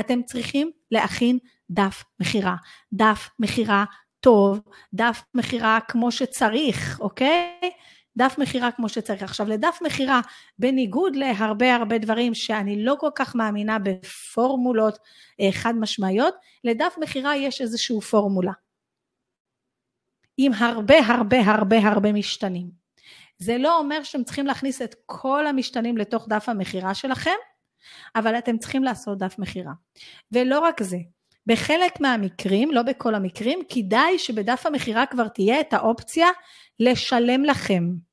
[0.00, 1.38] אתם צריכים להכין
[1.70, 2.56] דף מכירה.
[2.92, 3.84] דף מכירה
[4.20, 4.60] טוב,
[4.94, 7.70] דף מכירה כמו שצריך, אוקיי?
[8.18, 9.22] דף מכירה כמו שצריך.
[9.22, 10.20] עכשיו לדף מכירה,
[10.58, 14.98] בניגוד להרבה הרבה דברים שאני לא כל כך מאמינה בפורמולות
[15.40, 18.52] אה, חד משמעיות, לדף מכירה יש איזושהי פורמולה.
[20.36, 22.70] עם הרבה הרבה הרבה הרבה משתנים.
[23.38, 27.36] זה לא אומר שאתם צריכים להכניס את כל המשתנים לתוך דף המכירה שלכם,
[28.16, 29.72] אבל אתם צריכים לעשות דף מכירה.
[30.32, 30.98] ולא רק זה,
[31.46, 36.28] בחלק מהמקרים, לא בכל המקרים, כדאי שבדף המכירה כבר תהיה את האופציה
[36.80, 38.07] לשלם לכם.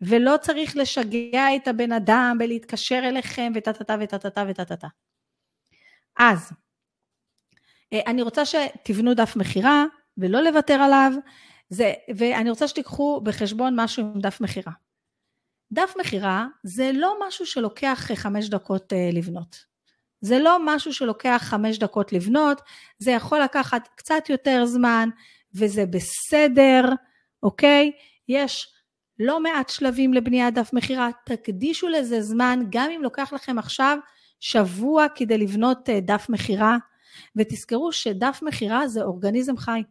[0.00, 4.88] ולא צריך לשגע את הבן אדם ולהתקשר אליכם וטה-טה-טה וטה-טה-טה וטה-טה-טה.
[6.18, 6.52] אז,
[7.92, 9.84] אה, אני רוצה שתבנו דף מכירה
[10.18, 11.12] ולא לוותר עליו,
[11.68, 14.72] זה, ואני רוצה שתיקחו בחשבון משהו עם דף מכירה.
[15.72, 19.70] דף מכירה זה לא משהו שלוקח חמש דקות אה, לבנות.
[20.20, 22.60] זה לא משהו שלוקח חמש דקות לבנות,
[22.98, 25.08] זה יכול לקחת קצת יותר זמן
[25.54, 26.82] וזה בסדר,
[27.42, 27.92] אוקיי?
[28.28, 28.74] יש
[29.22, 33.98] לא מעט שלבים לבניית דף מכירה, תקדישו לזה זמן, גם אם לוקח לכם עכשיו
[34.40, 36.76] שבוע כדי לבנות אה, דף מכירה,
[37.36, 39.82] ותזכרו שדף מכירה זה אורגניזם חי.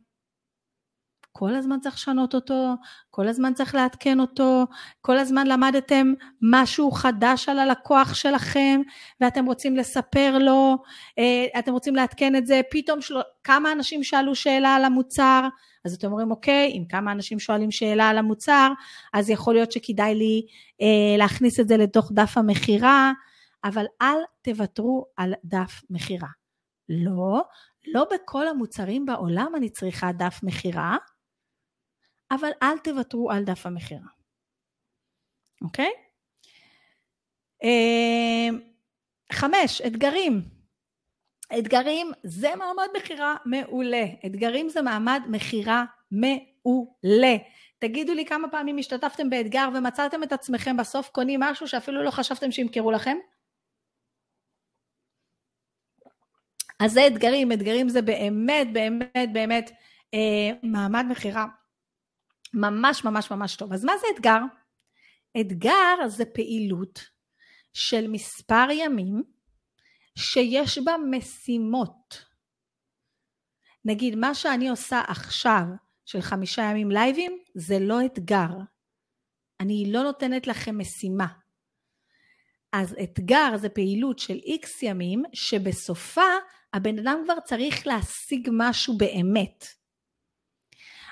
[1.31, 2.73] כל הזמן צריך לשנות אותו,
[3.09, 4.65] כל הזמן צריך לעדכן אותו,
[5.01, 8.81] כל הזמן למדתם משהו חדש על הלקוח שלכם
[9.21, 10.77] ואתם רוצים לספר לו,
[11.19, 13.15] אה, אתם רוצים לעדכן את זה, פתאום של...
[13.43, 15.47] כמה אנשים שאלו שאלה על המוצר,
[15.85, 18.71] אז אתם אומרים אוקיי, אם כמה אנשים שואלים שאלה על המוצר,
[19.13, 20.45] אז יכול להיות שכדאי לי
[20.81, 23.11] אה, להכניס את זה לתוך דף המכירה,
[23.63, 26.27] אבל אל תוותרו על דף מכירה.
[26.89, 27.43] לא,
[27.87, 30.97] לא בכל המוצרים בעולם אני צריכה דף מכירה,
[32.31, 34.07] אבל אל תוותרו על דף המכירה,
[35.61, 35.91] אוקיי?
[37.63, 38.49] אה,
[39.31, 40.58] חמש, אתגרים.
[41.57, 44.05] אתגרים זה מעמד מכירה מעולה.
[44.25, 47.35] אתגרים זה מעמד מכירה מעולה.
[47.79, 52.51] תגידו לי כמה פעמים השתתפתם באתגר ומצאתם את עצמכם בסוף קונים משהו שאפילו לא חשבתם
[52.51, 53.17] שימכרו לכם?
[56.79, 59.71] אז זה אתגרים, אתגרים זה באמת באמת באמת
[60.13, 61.45] אה, מעמד מכירה
[62.53, 63.73] ממש ממש ממש טוב.
[63.73, 64.39] אז מה זה אתגר?
[65.41, 66.99] אתגר זה פעילות
[67.73, 69.23] של מספר ימים
[70.19, 72.25] שיש בה משימות.
[73.86, 75.63] נגיד, מה שאני עושה עכשיו
[76.05, 78.49] של חמישה ימים לייבים, זה לא אתגר.
[79.60, 81.27] אני לא נותנת לכם משימה.
[82.73, 86.32] אז אתגר זה פעילות של איקס ימים, שבסופה
[86.73, 89.65] הבן אדם כבר צריך להשיג משהו באמת.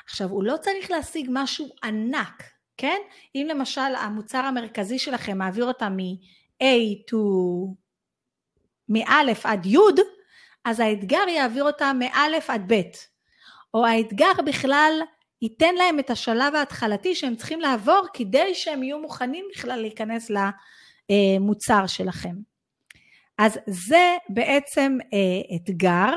[0.05, 2.43] עכשיו, הוא לא צריך להשיג משהו ענק,
[2.77, 2.97] כן?
[3.35, 6.65] אם למשל המוצר המרכזי שלכם מעביר אותה מ-A
[7.11, 7.17] to
[8.89, 9.77] מא' עד י',
[10.65, 12.81] אז האתגר יעביר אותה מא' עד ב'.
[13.73, 15.01] או האתגר בכלל
[15.41, 20.31] ייתן להם את השלב ההתחלתי שהם צריכים לעבור כדי שהם יהיו מוכנים בכלל להיכנס
[21.09, 22.35] למוצר שלכם.
[23.37, 26.13] אז זה בעצם אה, אתגר,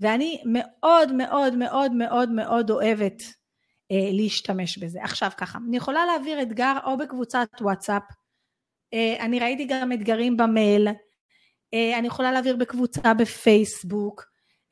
[0.00, 3.22] ואני מאוד מאוד מאוד מאוד מאוד אוהבת
[3.92, 5.02] אה, להשתמש בזה.
[5.02, 8.02] עכשיו ככה, אני יכולה להעביר אתגר או בקבוצת וואטסאפ,
[8.94, 10.88] אה, אני ראיתי גם אתגרים במייל,
[11.74, 14.24] אני יכולה להעביר בקבוצה בפייסבוק,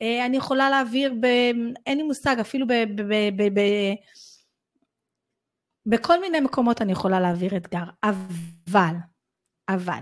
[0.03, 1.25] אה, אני יכולה להעביר ב...
[1.87, 2.73] אין לי מושג, אפילו ב...
[2.73, 3.61] ב, ב, ב, ב
[5.87, 8.95] בכל מיני מקומות אני יכולה להעביר אתגר, אבל,
[9.69, 10.01] אבל,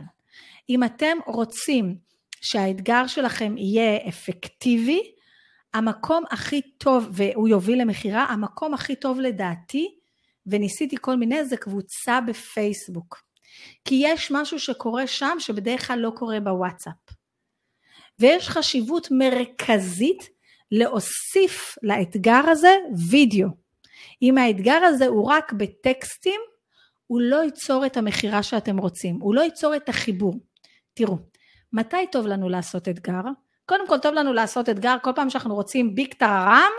[0.70, 1.96] אם אתם רוצים
[2.40, 5.02] שהאתגר שלכם יהיה אפקטיבי,
[5.74, 9.94] המקום הכי טוב, והוא יוביל למכירה, המקום הכי טוב לדעתי,
[10.46, 13.22] וניסיתי כל מיני, זה קבוצה בפייסבוק.
[13.84, 16.94] כי יש משהו שקורה שם שבדרך כלל לא קורה בוואטסאפ.
[18.18, 20.28] ויש חשיבות מרכזית
[20.70, 22.76] להוסיף לאתגר הזה
[23.10, 23.48] וידאו.
[24.22, 26.40] אם האתגר הזה הוא רק בטקסטים,
[27.06, 30.34] הוא לא ייצור את המכירה שאתם רוצים, הוא לא ייצור את החיבור.
[30.94, 31.16] תראו,
[31.72, 33.20] מתי טוב לנו לעשות אתגר?
[33.66, 36.72] קודם כל טוב לנו לעשות אתגר כל פעם שאנחנו רוצים ביג טררם,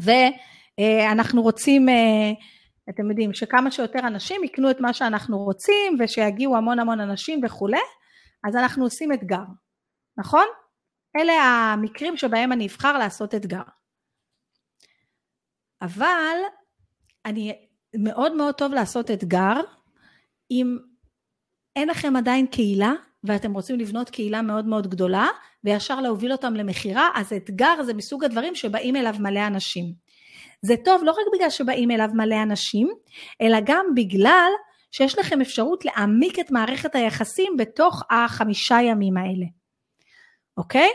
[0.00, 2.32] ואנחנו רוצים, אה,
[2.90, 7.80] אתם יודעים, שכמה שיותר אנשים יקנו את מה שאנחנו רוצים, ושיגיעו המון המון אנשים וכולי,
[8.44, 9.44] אז אנחנו עושים אתגר.
[10.18, 10.46] נכון?
[11.16, 13.62] אלה המקרים שבהם אני אבחר לעשות אתגר.
[15.82, 16.36] אבל
[17.26, 19.60] אני מאוד מאוד טוב לעשות אתגר
[20.50, 20.78] אם
[21.76, 22.92] אין לכם עדיין קהילה
[23.24, 25.26] ואתם רוצים לבנות קהילה מאוד מאוד גדולה
[25.64, 29.94] וישר להוביל אותם למכירה, אז אתגר זה מסוג הדברים שבאים אליו מלא אנשים.
[30.62, 32.88] זה טוב לא רק בגלל שבאים אליו מלא אנשים,
[33.40, 34.50] אלא גם בגלל
[34.90, 39.46] שיש לכם אפשרות להעמיק את מערכת היחסים בתוך החמישה ימים האלה.
[40.56, 40.90] אוקיי?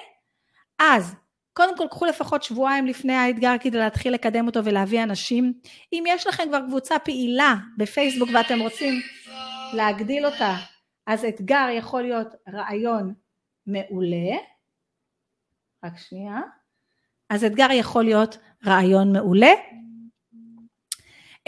[0.80, 1.16] אז
[1.54, 5.54] קודם כל קחו לפחות שבועיים לפני האתגר כדי להתחיל לקדם אותו ולהביא אנשים.
[5.94, 8.94] אם יש לכם כבר קבוצה פעילה בפייסבוק ואתם רוצים
[9.74, 10.56] להגדיל אותה,
[11.08, 13.14] אז אתגר יכול להיות רעיון
[13.68, 14.38] מעולה.
[15.84, 16.40] רק שנייה.
[17.30, 19.54] אז אתגר יכול להיות רעיון מעולה.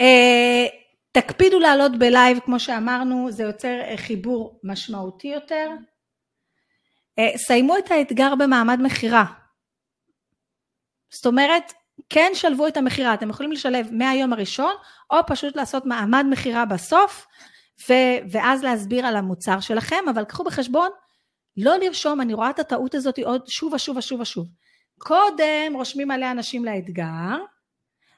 [0.02, 5.70] Uh, תקפידו לעלות בלייב, כמו שאמרנו, זה יוצר חיבור משמעותי יותר.
[7.18, 9.24] אה, סיימו את האתגר במעמד מכירה.
[11.10, 11.72] זאת אומרת,
[12.10, 14.72] כן שלבו את המכירה, אתם יכולים לשלב מהיום הראשון,
[15.10, 17.26] או פשוט לעשות מעמד מכירה בסוף,
[17.88, 20.88] ו- ואז להסביר על המוצר שלכם, אבל קחו בחשבון,
[21.56, 24.46] לא לרשום, אני רואה את הטעות הזאת עוד שוב ושוב ושוב ושוב.
[25.04, 27.36] קודם רושמים מלא אנשים לאתגר,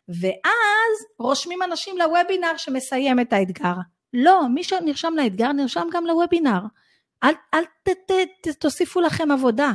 [0.08, 3.74] ואז רושמים אנשים לוובינר שמסיים את האתגר.
[4.12, 6.60] לא, מי שנרשם לאתגר נרשם גם לוובינר.
[7.24, 9.72] אל, אל ת, ת, ת, תוסיפו לכם עבודה.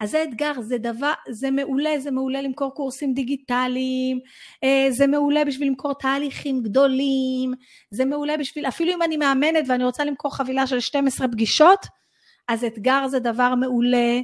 [0.00, 4.20] אז זה אתגר, זה דבר, זה מעולה, זה מעולה למכור קורסים דיגיטליים,
[4.64, 7.52] אה, זה מעולה בשביל למכור תהליכים גדולים,
[7.90, 11.86] זה מעולה בשביל, אפילו אם אני מאמנת ואני רוצה למכור חבילה של 12 פגישות,
[12.48, 14.20] אז אתגר זה דבר מעולה.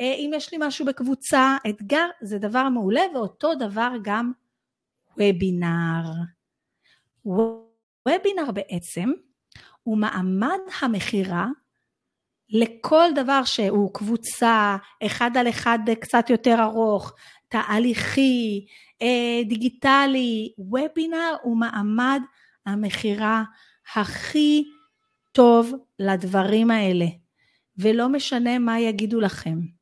[0.00, 4.32] אה, אם יש לי משהו בקבוצה, אתגר זה דבר מעולה, ואותו דבר גם
[5.18, 6.10] וובינר.
[8.06, 9.12] וובינר בעצם
[9.82, 11.46] הוא מעמד המכירה
[12.50, 17.12] לכל דבר שהוא קבוצה, אחד על אחד קצת יותר ארוך,
[17.48, 18.66] תהליכי,
[19.02, 22.20] אה, דיגיטלי, וובינר הוא מעמד
[22.66, 23.42] המכירה
[23.94, 24.64] הכי
[25.32, 27.06] טוב לדברים האלה,
[27.78, 29.75] ולא משנה מה יגידו לכם.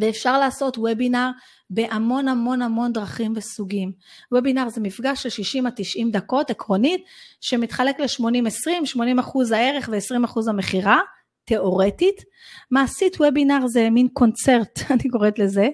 [0.00, 1.30] ואפשר לעשות וובינר
[1.70, 3.92] בהמון המון המון דרכים וסוגים.
[4.32, 7.04] וובינר זה מפגש של 60 עד 90 דקות עקרונית,
[7.40, 11.00] שמתחלק ל-80-20, 80 אחוז הערך ו-20 אחוז המכירה.
[11.44, 12.24] תיאורטית.
[12.70, 15.68] מעשית וובינר זה מין קונצרט, אני קוראת לזה,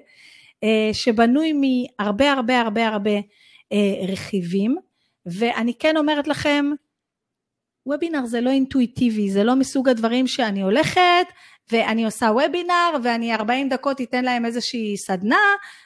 [0.65, 3.17] אה, שבנוי מהרבה הרבה הרבה הרבה
[3.73, 4.77] אה, רכיבים,
[5.27, 6.71] ואני כן אומרת לכם,
[7.87, 11.27] וובינר זה לא אינטואיטיבי, זה לא מסוג הדברים שאני הולכת
[11.73, 15.41] ואני עושה וובינר ואני 40 דקות אתן להם איזושהי סדנה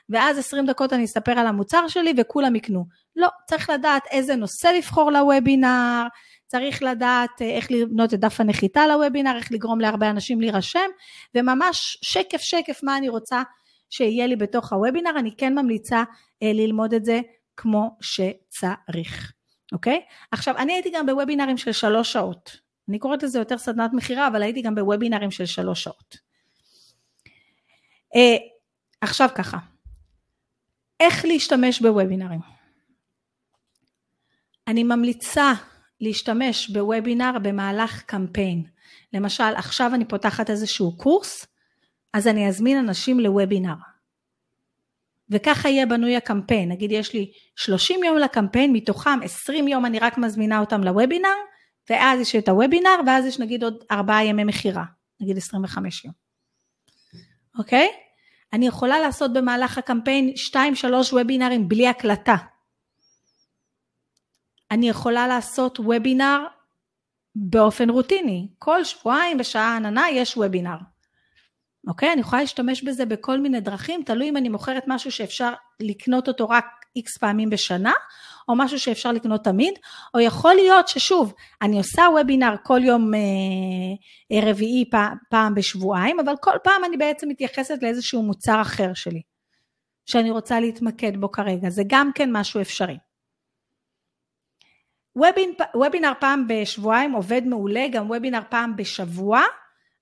[0.09, 2.85] ואז 20 דקות אני אספר על המוצר שלי וכולם יקנו.
[3.16, 6.07] לא, צריך לדעת איזה נושא לבחור לוובינר,
[6.47, 10.91] צריך לדעת איך לבנות את דף הנחיתה לוובינר, איך לגרום להרבה אנשים להירשם,
[11.35, 13.43] וממש שקף שקף מה אני רוצה
[13.91, 16.03] שיהיה לי בתוך הוובינר, אני כן ממליצה
[16.43, 17.20] ללמוד את זה
[17.57, 19.33] כמו שצריך,
[19.72, 20.01] אוקיי?
[20.30, 22.72] עכשיו, אני הייתי גם בוובינרים של שלוש שעות.
[22.93, 26.16] אני קוראת לזה יותר סדנת מכירה, אבל הייתי גם בוובינרים של שלוש שעות.
[28.14, 28.36] אה,
[29.01, 29.59] עכשיו ככה,
[31.01, 32.40] איך להשתמש בוובינרים?
[34.68, 35.53] אני ממליצה
[36.01, 38.64] להשתמש בוובינר במהלך קמפיין.
[39.12, 41.47] למשל, עכשיו אני פותחת איזשהו קורס,
[42.12, 43.74] אז אני אזמין אנשים לוובינר.
[45.30, 50.18] וככה יהיה בנוי הקמפיין, נגיד יש לי 30 יום לקמפיין, מתוכם 20 יום אני רק
[50.18, 51.36] מזמינה אותם לוובינר,
[51.93, 54.84] ואז יש את הוובינר, ואז יש נגיד עוד 4 ימי מכירה,
[55.20, 56.14] נגיד 25 יום.
[57.59, 57.88] אוקיי?
[58.53, 60.57] אני יכולה לעשות במהלך הקמפיין 2-3
[61.12, 62.36] וובינרים בלי הקלטה.
[64.70, 66.47] אני יכולה לעשות וובינר
[67.34, 70.76] באופן רוטיני, כל שבועיים בשעה עננה יש וובינר.
[71.88, 72.12] אוקיי?
[72.12, 76.49] אני יכולה להשתמש בזה בכל מיני דרכים, תלוי אם אני מוכרת משהו שאפשר לקנות אותו
[76.49, 77.93] רק איקס פעמים בשנה,
[78.49, 79.74] או משהו שאפשר לקנות תמיד,
[80.14, 83.20] או יכול להיות ששוב, אני עושה וובינר כל יום אה,
[84.32, 89.22] אה רביעי פעם, פעם בשבועיים, אבל כל פעם אני בעצם מתייחסת לאיזשהו מוצר אחר שלי,
[90.07, 92.97] שאני רוצה להתמקד בו כרגע, זה גם כן משהו אפשרי.
[95.74, 99.40] וובינר, פעם בשבועיים עובד מעולה, גם וובינר פעם בשבוע,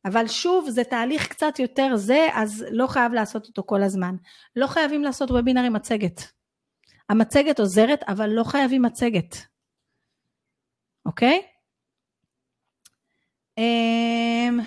[0.05, 4.15] אבל שוב זה תהליך קצת יותר זה, אז לא חייב לעשות אותו כל הזמן.
[4.57, 6.40] לא חייבים לעשות וובינר עם מצגת.
[7.11, 9.37] המצגת עוזרת, אבל לא חייבים מצגת.
[11.07, 11.43] אוקיי?
[13.59, 14.61] אמ,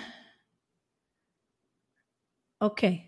[2.60, 2.98] אוקיי.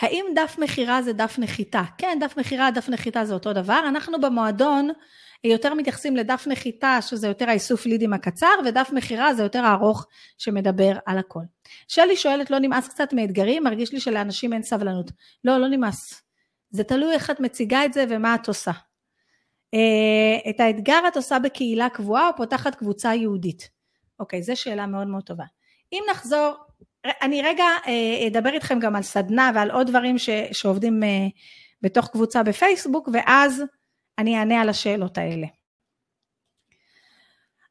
[0.00, 1.82] האם דף מכירה זה דף נחיתה?
[1.98, 3.80] כן, דף מכירה, דף נחיתה זה אותו דבר.
[3.88, 4.90] אנחנו במועדון
[5.44, 10.06] יותר מתייחסים לדף נחיתה שזה יותר האיסוף לידים הקצר ודף מכירה זה יותר הארוך
[10.38, 11.42] שמדבר על הכל.
[11.88, 13.64] שלי שואלת לא נמאס קצת מאתגרים?
[13.64, 15.10] מרגיש לי שלאנשים אין סבלנות.
[15.44, 16.22] לא, לא נמאס.
[16.72, 18.72] זה תלוי איך את מציגה את זה ומה את עושה.
[19.74, 23.70] אה, את האתגר את עושה בקהילה קבועה או פותחת קבוצה יהודית?
[24.20, 25.44] אוקיי, זו שאלה מאוד מאוד טובה.
[25.92, 26.54] אם נחזור,
[27.22, 31.26] אני רגע אה, אדבר איתכם גם על סדנה ועל עוד דברים ש, שעובדים אה,
[31.82, 33.62] בתוך קבוצה בפייסבוק ואז
[34.18, 35.46] אני אענה על השאלות האלה.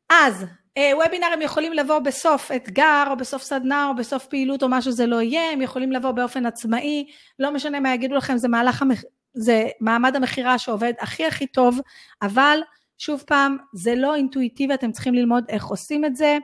[0.09, 0.45] אז
[0.79, 5.21] וובינרים יכולים לבוא בסוף אתגר או בסוף סדנה או בסוף פעילות או מה שזה לא
[5.21, 7.05] יהיה, הם יכולים לבוא באופן עצמאי,
[7.39, 8.47] לא משנה מה יגידו לכם, זה
[8.81, 9.03] המח...
[9.33, 11.79] זה מעמד המכירה שעובד הכי הכי טוב,
[12.21, 12.59] אבל
[12.97, 16.37] שוב פעם, זה לא אינטואיטיבי, אתם צריכים ללמוד איך עושים את זה,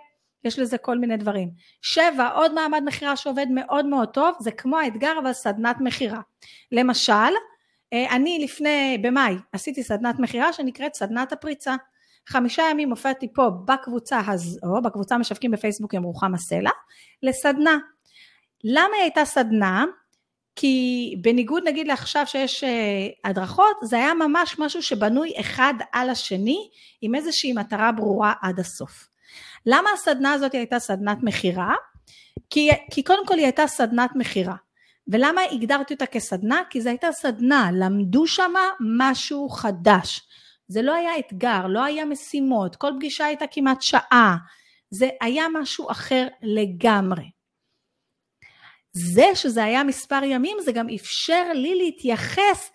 [0.44, 1.50] יש לזה כל מיני דברים.
[1.82, 6.20] שבע, עוד מעמד מכירה שעובד מאוד מאוד טוב, זה כמו האתגר אבל סדנת מכירה.
[6.72, 7.14] למשל,
[7.94, 11.76] אה, אני לפני, במאי, עשיתי סדנת מכירה שנקראת סדנת הפריצה.
[12.28, 16.72] חמישה ימים הופעתי פה בקבוצה הזו, בקבוצה משווקים בפייסבוק עם רוחמה סלע,
[17.24, 17.78] לסדנה.
[18.64, 19.86] למה היא הייתה סדנה?
[20.56, 22.68] כי בניגוד נגיד לעכשיו שיש uh,
[23.30, 26.70] הדרכות, זה היה ממש משהו שבנוי אחד על השני
[27.02, 29.08] עם איזושהי מטרה ברורה עד הסוף.
[29.66, 31.74] למה הסדנה הזאת הייתה סדנת מכירה?
[32.50, 34.56] כי, כי קודם כל היא הייתה סדנת מכירה.
[35.08, 36.62] ולמה הגדרתי אותה כסדנה?
[36.70, 38.62] כי זו הייתה סדנה, למדו שמה
[39.00, 40.22] משהו חדש.
[40.68, 44.38] זה לא היה אתגר, לא היה משימות, כל פגישה הייתה כמעט שעה,
[44.90, 47.30] זה היה משהו אחר לגמרי.
[48.92, 52.72] זה שזה היה מספר ימים זה גם אפשר לי להתייחס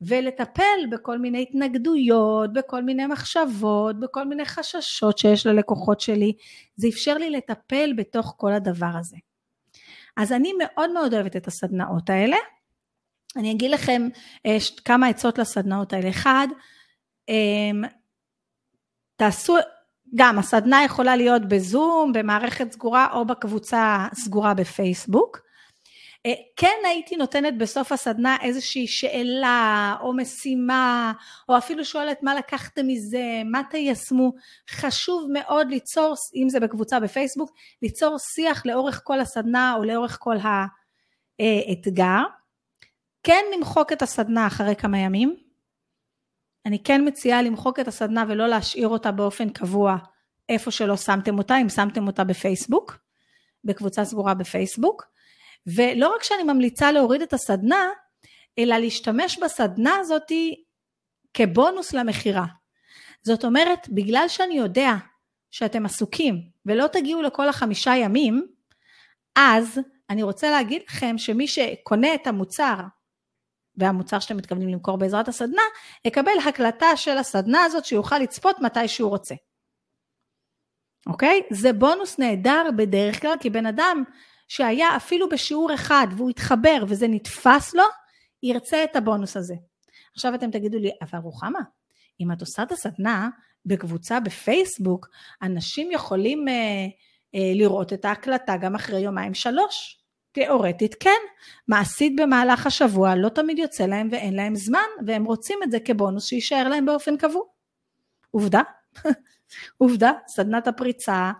[0.00, 6.32] ולטפל בכל מיני התנגדויות, בכל מיני מחשבות, בכל מיני חששות שיש ללקוחות שלי,
[6.76, 9.16] זה אפשר לי לטפל בתוך כל הדבר הזה.
[10.16, 12.36] אז אני מאוד מאוד אוהבת את הסדנאות האלה.
[13.36, 14.08] אני אגיד לכם
[14.46, 16.08] אה, כמה עצות לסדנאות האלה.
[16.08, 16.48] אחד,
[19.16, 19.56] תעשו,
[20.14, 25.46] גם הסדנה יכולה להיות בזום, במערכת סגורה או בקבוצה סגורה בפייסבוק.
[26.26, 31.12] אה, כן הייתי נותנת בסוף הסדנה איזושהי שאלה או משימה
[31.48, 34.32] או אפילו שואלת מה לקחתם מזה, מה תיישמו,
[34.70, 37.50] חשוב מאוד ליצור, אם זה בקבוצה בפייסבוק,
[37.82, 40.36] ליצור שיח לאורך כל הסדנה או לאורך כל
[41.38, 42.22] האתגר.
[43.22, 45.36] כן למחוק את הסדנה אחרי כמה ימים,
[46.66, 49.96] אני כן מציעה למחוק את הסדנה ולא להשאיר אותה באופן קבוע
[50.48, 52.98] איפה שלא שמתם אותה, אם שמתם אותה בפייסבוק,
[53.64, 55.04] בקבוצה סגורה בפייסבוק.
[55.66, 57.88] ולא רק שאני ממליצה להוריד את הסדנה,
[58.58, 60.32] אלא להשתמש בסדנה הזאת
[61.34, 62.44] כבונוס למכירה.
[63.22, 64.92] זאת אומרת, בגלל שאני יודע
[65.50, 68.46] שאתם עסוקים ולא תגיעו לכל החמישה ימים,
[69.36, 72.76] אז אני רוצה להגיד לכם שמי שקונה את המוצר
[73.76, 75.62] והמוצר שאתם מתכוונים למכור בעזרת הסדנה,
[76.04, 79.34] יקבל הקלטה של הסדנה הזאת שיוכל לצפות מתי שהוא רוצה.
[81.06, 81.42] אוקיי?
[81.50, 84.04] זה בונוס נהדר בדרך כלל, כי בן אדם
[84.48, 87.84] שהיה אפילו בשיעור אחד והוא התחבר וזה נתפס לו,
[88.42, 89.54] ירצה את הבונוס הזה.
[90.14, 91.60] עכשיו אתם תגידו לי, אבל רוחמה,
[92.20, 93.28] אם את עושה את הסדנה
[93.66, 95.08] בקבוצה בפייסבוק,
[95.42, 96.54] אנשים יכולים אה,
[97.34, 100.05] אה, לראות את ההקלטה גם אחרי יומיים שלוש.
[100.36, 101.20] תיאורטית כן,
[101.68, 106.26] מעשית במהלך השבוע לא תמיד יוצא להם ואין להם זמן, והם רוצים את זה כבונוס
[106.26, 107.42] שיישאר להם באופן קבוע.
[108.30, 108.62] עובדה,
[109.78, 111.32] עובדה, סדנת הפריצה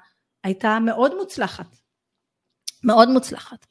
[0.44, 1.66] הייתה מאוד מוצלחת.
[2.84, 3.66] מאוד מוצלחת.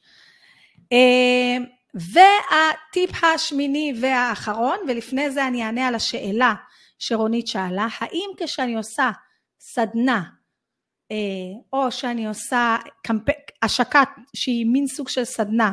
[0.92, 1.56] אה,
[1.94, 6.54] והטיפ השמיני והאחרון, ולפני זה אני אענה על השאלה
[6.98, 9.10] שרונית שאלה, האם כשאני עושה
[9.60, 10.22] סדנה
[11.72, 13.28] או שאני עושה קמפ...
[13.62, 14.02] השקה
[14.36, 15.72] שהיא מין סוג של סדנה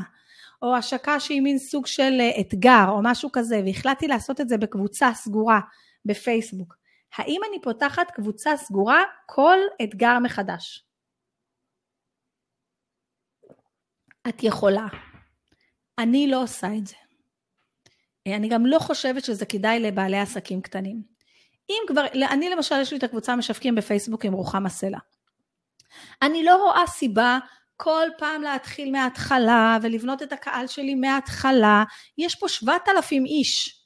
[0.61, 4.57] או השקה שהיא מין סוג של אה, אתגר או משהו כזה והחלטתי לעשות את זה
[4.57, 5.59] בקבוצה סגורה
[6.05, 6.75] בפייסבוק
[7.17, 10.85] האם אני פותחת קבוצה סגורה כל אתגר מחדש?
[14.29, 14.87] את יכולה.
[15.99, 16.95] אני לא עושה את זה.
[18.27, 21.03] אני גם לא חושבת שזה כדאי לבעלי עסקים קטנים.
[21.69, 24.99] אם כבר, אני למשל יש לי את הקבוצה משווקים בפייסבוק עם רוחמה סלע.
[26.21, 27.39] אני לא רואה סיבה
[27.77, 31.83] כל פעם להתחיל מההתחלה ולבנות את הקהל שלי מההתחלה.
[32.17, 33.83] יש פה שבעת אלפים איש.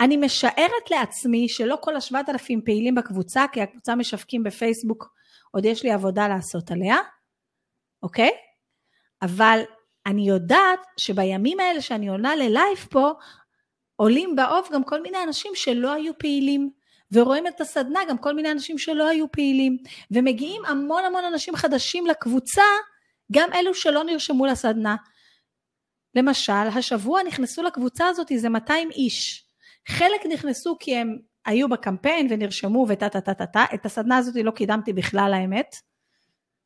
[0.00, 5.14] אני משערת לעצמי שלא כל השבעת אלפים פעילים בקבוצה, כי הקבוצה משווקים בפייסבוק,
[5.50, 6.96] עוד יש לי עבודה לעשות עליה,
[8.02, 8.30] אוקיי?
[9.22, 9.60] אבל
[10.06, 13.12] אני יודעת שבימים האלה שאני עונה ללייב פה,
[13.96, 16.70] עולים בעוף גם כל מיני אנשים שלא היו פעילים.
[17.12, 19.78] ורואים את הסדנה גם כל מיני אנשים שלא היו פעילים.
[20.10, 22.62] ומגיעים המון המון אנשים חדשים לקבוצה
[23.32, 24.96] גם אלו שלא נרשמו לסדנה.
[26.14, 29.44] למשל השבוע נכנסו לקבוצה הזאת איזה 200 איש.
[29.88, 33.64] חלק נכנסו כי הם היו בקמפיין ונרשמו וטה טה טה טה טה.
[33.74, 35.76] את הסדנה הזאת לא קידמתי בכלל האמת.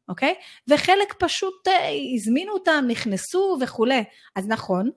[0.09, 0.35] אוקיי?
[0.69, 4.05] וחלק פשוט אה, הזמינו אותם נכנסו וכולי.
[4.37, 4.91] אז נכון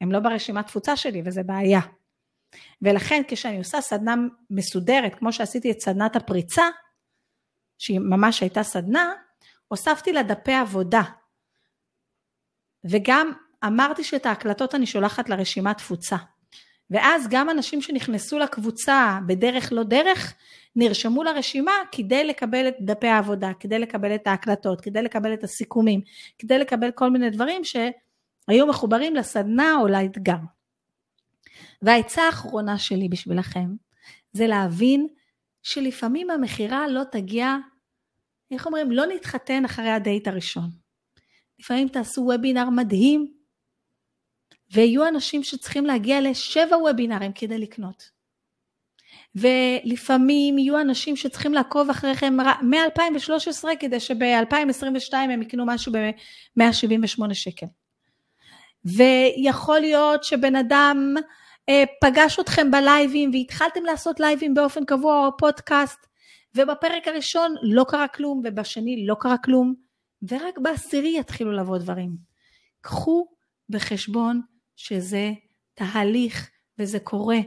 [0.00, 1.80] הם לא ברשימת תפוצה שלי וזה בעיה
[2.82, 4.14] ולכן כשאני עושה סדנה
[4.50, 6.64] מסודרת, כמו שעשיתי את סדנת הפריצה,
[7.78, 9.12] שהיא ממש הייתה סדנה,
[9.68, 11.02] הוספתי לה דפי עבודה.
[12.84, 13.32] וגם
[13.64, 16.16] אמרתי שאת ההקלטות אני שולחת לרשימת תפוצה.
[16.90, 20.34] ואז גם אנשים שנכנסו לקבוצה בדרך לא דרך,
[20.76, 26.00] נרשמו לרשימה כדי לקבל את דפי העבודה, כדי לקבל את ההקלטות, כדי לקבל את הסיכומים,
[26.38, 30.36] כדי לקבל כל מיני דברים שהיו מחוברים לסדנה או לאתגר.
[31.82, 33.66] והעצה האחרונה שלי בשבילכם
[34.32, 35.08] זה להבין
[35.62, 37.56] שלפעמים המכירה לא תגיע,
[38.50, 40.70] איך אומרים, לא נתחתן אחרי הדייט הראשון.
[41.58, 43.32] לפעמים תעשו וובינר מדהים,
[44.72, 48.20] ויהיו אנשים שצריכים להגיע לשבע וובינרים כדי לקנות.
[49.34, 57.66] ולפעמים יהיו אנשים שצריכים לעקוב אחריכם מ-2013 כדי שב-2022 הם יקנו משהו ב-178 שקל.
[58.84, 61.14] ויכול להיות שבן אדם
[62.00, 66.06] פגש אתכם בלייבים והתחלתם לעשות לייבים באופן קבוע או פודקאסט
[66.54, 69.74] ובפרק הראשון לא קרה כלום ובשני לא קרה כלום
[70.28, 72.16] ורק בעשירי יתחילו לבוא דברים.
[72.80, 73.26] קחו
[73.68, 74.40] בחשבון
[74.76, 75.32] שזה
[75.74, 77.38] תהליך וזה קורה.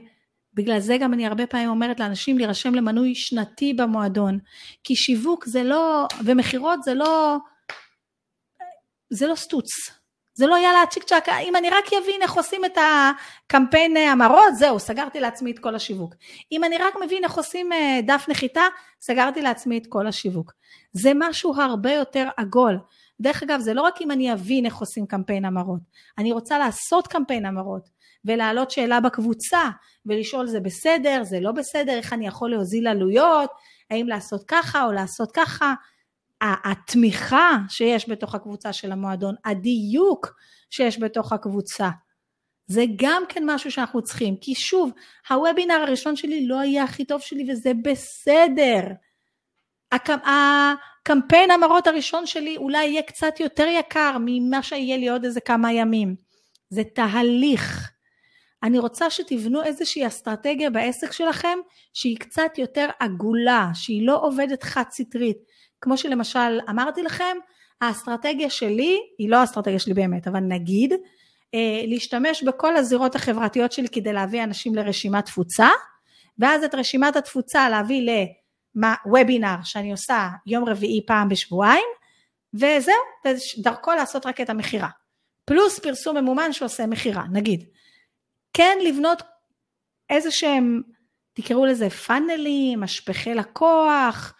[0.53, 4.39] בגלל זה גם אני הרבה פעמים אומרת לאנשים להירשם למנוי שנתי במועדון
[4.83, 7.37] כי שיווק זה לא ומכירות זה לא
[9.09, 9.67] זה לא סטוץ
[10.35, 14.55] זה לא יאללה צ'יק צ'אק, אם אני רק אבין איך עושים את הקמפיין אה, המראות,
[14.55, 16.15] זהו, סגרתי לעצמי את כל השיווק.
[16.51, 18.63] אם אני רק מבין איך עושים אה, דף נחיתה,
[19.01, 20.53] סגרתי לעצמי את כל השיווק.
[20.93, 22.77] זה משהו הרבה יותר עגול.
[23.21, 25.81] דרך אגב, זה לא רק אם אני אבין איך עושים קמפיין המראות,
[26.17, 27.89] אני רוצה לעשות קמפיין המראות,
[28.25, 29.69] ולהעלות שאלה בקבוצה,
[30.05, 33.49] ולשאול זה בסדר, זה לא בסדר, איך אני יכול להוזיל עלויות,
[33.91, 35.73] האם לעשות ככה או לעשות ככה,
[36.43, 40.33] התמיכה שיש בתוך הקבוצה של המועדון, הדיוק
[40.69, 41.89] שיש בתוך הקבוצה,
[42.67, 44.91] זה גם כן משהו שאנחנו צריכים, כי שוב,
[45.29, 48.81] הוובינר הראשון שלי לא יהיה הכי טוב שלי וזה בסדר.
[49.91, 55.73] הקמפיין המראות הראשון שלי אולי יהיה קצת יותר יקר ממה שיהיה לי עוד איזה כמה
[55.73, 56.15] ימים.
[56.69, 57.91] זה תהליך.
[58.63, 61.57] אני רוצה שתבנו איזושהי אסטרטגיה בעסק שלכם
[61.93, 65.37] שהיא קצת יותר עגולה, שהיא לא עובדת חד סטרית,
[65.83, 67.37] כמו שלמשל אמרתי לכם,
[67.81, 70.93] האסטרטגיה שלי, היא לא האסטרטגיה שלי באמת, אבל נגיד,
[71.53, 75.67] אה, להשתמש בכל הזירות החברתיות שלי כדי להביא אנשים לרשימת תפוצה,
[76.39, 78.09] ואז את רשימת התפוצה להביא
[78.75, 81.85] לוובינר שאני עושה יום רביעי פעם בשבועיים,
[82.53, 82.95] וזהו,
[83.57, 84.89] דרכו לעשות רק את המכירה.
[85.45, 87.63] פלוס פרסום ממומן שעושה מכירה, נגיד.
[88.53, 89.23] כן לבנות
[90.09, 90.81] איזה שהם,
[91.33, 94.33] תקראו לזה פאנלים, משפחי לקוח,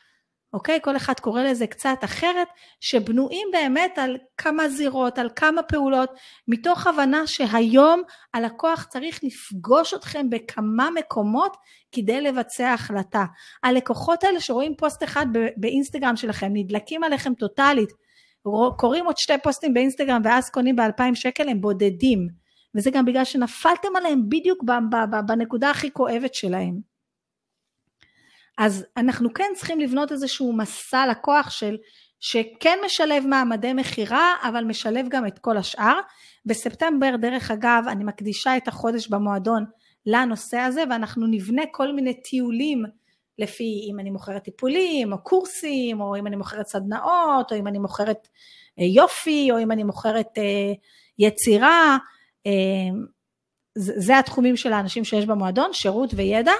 [0.53, 0.79] אוקיי?
[0.81, 2.47] כל אחד קורא לזה קצת אחרת,
[2.79, 6.09] שבנויים באמת על כמה זירות, על כמה פעולות,
[6.47, 8.01] מתוך הבנה שהיום
[8.33, 11.57] הלקוח צריך לפגוש אתכם בכמה מקומות
[11.91, 13.25] כדי לבצע החלטה.
[13.63, 15.25] הלקוחות האלה שרואים פוסט אחד
[15.57, 17.89] באינסטגרם שלכם, נדלקים עליכם טוטאלית,
[18.77, 22.27] קוראים עוד שתי פוסטים באינסטגרם ואז קונים באלפיים שקל, הם בודדים.
[22.75, 24.63] וזה גם בגלל שנפלתם עליהם בדיוק
[25.27, 26.92] בנקודה הכי כואבת שלהם.
[28.57, 31.77] אז אנחנו כן צריכים לבנות איזשהו מסע לקוח של
[32.19, 35.99] שכן משלב מעמדי מכירה אבל משלב גם את כל השאר.
[36.45, 39.65] בספטמבר דרך אגב אני מקדישה את החודש במועדון
[40.05, 42.83] לנושא הזה ואנחנו נבנה כל מיני טיולים
[43.39, 47.79] לפי אם אני מוכרת טיפולים או קורסים או אם אני מוכרת סדנאות או אם אני
[47.79, 48.27] מוכרת
[48.79, 50.73] אה, יופי או אם אני מוכרת אה,
[51.19, 51.97] יצירה
[52.47, 52.51] אה,
[53.75, 56.53] זה התחומים של האנשים שיש במועדון שירות וידע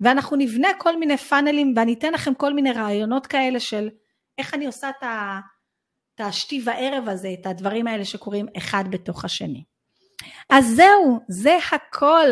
[0.00, 3.88] ואנחנו נבנה כל מיני פאנלים ואני אתן לכם כל מיני רעיונות כאלה של
[4.38, 9.64] איך אני עושה את השתי וערב הזה, את הדברים האלה שקורים אחד בתוך השני.
[10.50, 12.26] אז זהו, זה הכל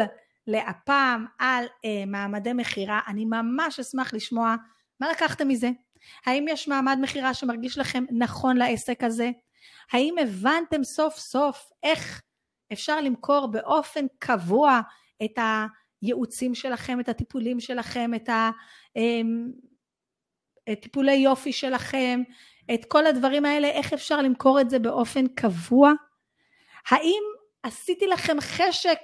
[0.46, 3.00] להפעם על אה, מעמדי מכירה.
[3.06, 4.54] אני ממש אשמח לשמוע
[5.00, 5.70] מה לקחתם מזה.
[6.26, 9.30] האם יש מעמד מכירה שמרגיש לכם נכון לעסק הזה?
[9.92, 12.22] האם הבנתם סוף סוף איך
[12.72, 14.80] אפשר למכור באופן קבוע
[15.24, 15.66] את ה...
[16.04, 18.28] הייעוצים שלכם, את הטיפולים שלכם, את
[20.68, 22.22] הטיפולי אמ, יופי שלכם,
[22.74, 25.92] את כל הדברים האלה, איך אפשר למכור את זה באופן קבוע?
[26.90, 27.22] האם
[27.62, 28.98] עשיתי לכם חשק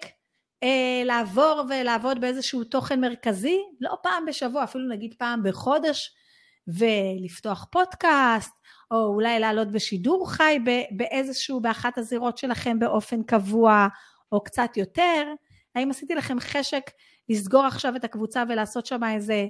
[0.62, 3.58] אה, לעבור ולעבוד באיזשהו תוכן מרכזי?
[3.80, 6.14] לא פעם בשבוע, אפילו נגיד פעם בחודש,
[6.68, 8.52] ולפתוח פודקאסט,
[8.90, 10.58] או אולי לעלות בשידור חי
[10.90, 13.86] באיזשהו, באחת הזירות שלכם באופן קבוע,
[14.32, 15.34] או קצת יותר.
[15.74, 16.82] האם עשיתי לכם חשק
[17.28, 19.46] לסגור עכשיו את הקבוצה ולעשות שם איזה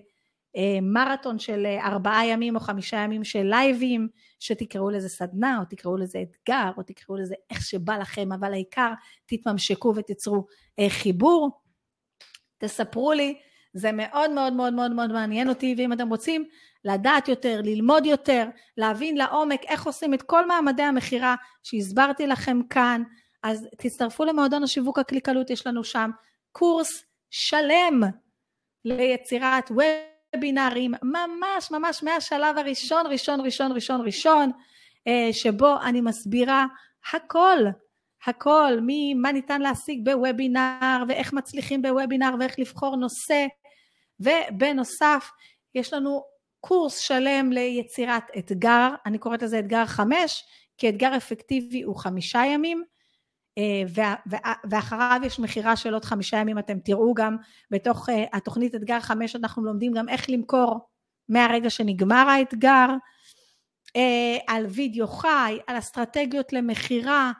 [0.56, 4.08] אה, מרתון של אה, ארבעה ימים או חמישה ימים של לייבים,
[4.40, 8.92] שתקראו לזה סדנה או תקראו לזה אתגר או תקראו לזה איך שבא לכם, אבל העיקר
[9.26, 10.46] תתממשקו ותיצרו
[10.78, 11.50] אה, חיבור.
[12.58, 13.34] תספרו לי,
[13.74, 16.44] זה מאוד מאוד מאוד מאוד מאוד מעניין אותי, ואם אתם רוצים
[16.84, 23.02] לדעת יותר, ללמוד יותר, להבין לעומק איך עושים את כל מעמדי המכירה שהסברתי לכם כאן,
[23.42, 26.10] אז תצטרפו למועדון השיווק הקליקלות, יש לנו שם
[26.52, 28.00] קורס שלם
[28.84, 34.50] ליצירת וובינארים, ממש ממש מהשלב הראשון, ראשון, ראשון, ראשון, ראשון,
[35.06, 36.66] אה, שבו אני מסבירה
[37.12, 37.58] הכל,
[38.26, 43.46] הכל, ממה ניתן להשיג בוובינר, ואיך מצליחים בוובינר, ואיך לבחור נושא,
[44.20, 45.30] ובנוסף,
[45.74, 46.24] יש לנו
[46.60, 50.44] קורס שלם ליצירת אתגר, אני קוראת לזה אתגר חמש,
[50.78, 52.84] כי אתגר אפקטיבי הוא חמישה ימים,
[54.70, 57.36] ואחריו יש מכירה של עוד חמישה ימים, אתם תראו גם
[57.70, 60.78] בתוך אה, התוכנית אתגר חמש אנחנו לומדים גם איך למכור
[61.28, 62.86] מהרגע שנגמר האתגר,
[63.96, 67.32] אה, על וידאו חי, על אסטרטגיות למכירה,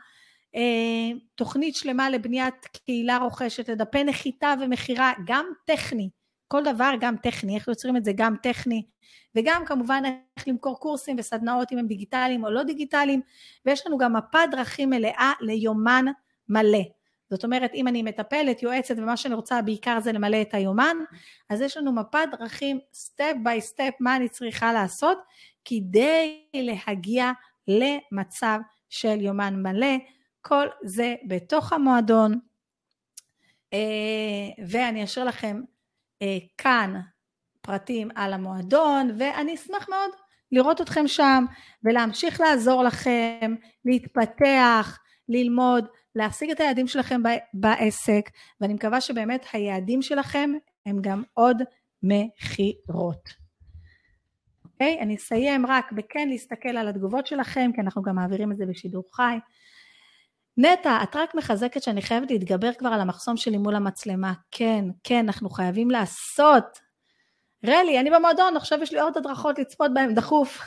[1.34, 6.10] תוכנית שלמה לבניית קהילה רוכשת, לדפי נחיתה ומכירה, גם טכני,
[6.50, 8.82] כל דבר גם טכני, איך יוצרים את זה גם טכני,
[9.34, 10.02] וגם כמובן
[10.36, 13.20] איך למכור קורסים וסדנאות אם הם דיגיטליים או לא דיגיטליים,
[13.66, 16.04] ויש לנו גם מפת דרכים מלאה ליומן
[16.48, 16.82] מלא.
[17.30, 20.96] זאת אומרת, אם אני מטפלת, יועצת, ומה שאני רוצה בעיקר זה למלא את היומן,
[21.48, 25.18] אז יש לנו מפת דרכים, step by step, מה אני צריכה לעשות,
[25.64, 27.32] כדי להגיע
[27.68, 29.96] למצב של יומן מלא.
[30.42, 32.38] כל זה בתוך המועדון,
[33.72, 35.60] אה, ואני אשאיר לכם
[36.58, 37.00] כאן
[37.60, 40.10] פרטים על המועדון, ואני אשמח מאוד
[40.52, 41.44] לראות אתכם שם
[41.84, 43.54] ולהמשיך לעזור לכם
[43.84, 44.98] להתפתח,
[45.28, 47.20] ללמוד, להשיג את היעדים שלכם
[47.54, 50.50] בעסק, ואני מקווה שבאמת היעדים שלכם
[50.86, 51.62] הם גם עוד
[52.02, 53.40] מכירות.
[54.64, 54.96] אוקיי?
[54.98, 58.66] Okay, אני אסיים רק בכן להסתכל על התגובות שלכם, כי אנחנו גם מעבירים את זה
[58.66, 59.36] בשידור חי.
[60.60, 64.32] נטע, את רק מחזקת שאני חייבת להתגבר כבר על המחסום שלי מול המצלמה.
[64.50, 66.78] כן, כן, אנחנו חייבים לעשות.
[67.66, 70.60] רלי, אני במועדון, עכשיו יש לי עוד הדרכות לצפות בהן דחוף.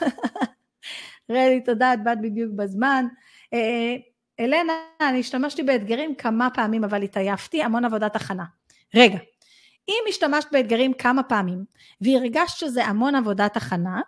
[1.32, 3.06] רלי, תודה, את באת בדיוק בזמן.
[3.54, 3.96] אה,
[4.40, 8.44] אלנה, אני השתמשתי באתגרים כמה פעמים, אבל התעייפתי, המון עבודת הכנה.
[8.96, 9.18] רגע,
[9.90, 11.66] אם השתמשת באתגרים כמה פעמים,
[12.02, 14.02] והרגשת שזה המון עבודת הכנה,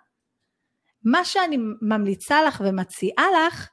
[1.04, 3.70] מה שאני ממליצה לך ומציעה לך,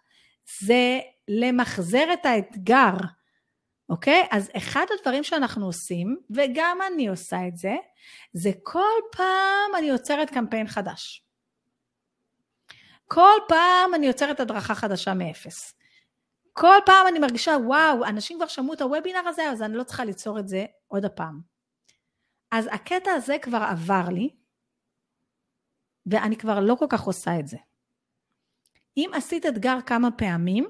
[0.60, 2.94] זה למחזר את האתגר,
[3.88, 4.26] אוקיי?
[4.30, 7.74] אז אחד הדברים שאנחנו עושים, וגם אני עושה את זה,
[8.32, 11.24] זה כל פעם אני יוצרת קמפיין חדש.
[13.08, 15.74] כל פעם אני יוצרת הדרכה חדשה מאפס.
[16.52, 20.04] כל פעם אני מרגישה, וואו, אנשים כבר שמעו את הוובינר הזה, אז אני לא צריכה
[20.04, 21.40] ליצור את זה עוד הפעם.
[22.50, 24.30] אז הקטע הזה כבר עבר לי,
[26.06, 27.56] ואני כבר לא כל כך עושה את זה.
[28.96, 30.66] אם עשית אתגר כמה פעמים,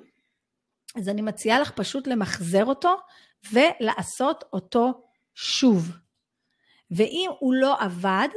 [0.96, 2.96] אז אני מציעה לך פשוט למחזר אותו
[3.52, 5.02] ולעשות אותו
[5.34, 5.90] שוב.
[6.90, 8.28] ואם הוא לא עבד,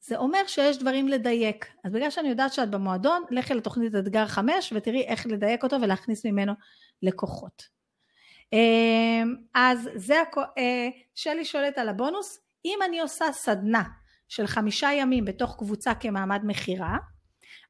[0.00, 1.66] זה אומר שיש דברים לדייק.
[1.84, 6.26] אז בגלל שאני יודעת שאת במועדון, לכי לתוכנית אתגר 5 ותראי איך לדייק אותו ולהכניס
[6.26, 6.52] ממנו
[7.02, 7.62] לקוחות.
[8.52, 10.22] אמ, אז זה,
[10.58, 13.82] אה, שלי שואלת על הבונוס, אם אני עושה סדנה
[14.28, 16.96] של חמישה ימים בתוך קבוצה כמעמד מכירה,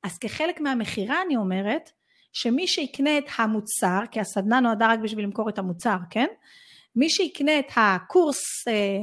[0.02, 1.90] אז כחלק מהמכירה אני אומרת
[2.34, 6.26] שמי שיקנה את המוצר, כי הסדנה נועדה רק בשביל למכור את המוצר, כן?
[6.96, 8.98] מי שיקנה את הקורס, אה,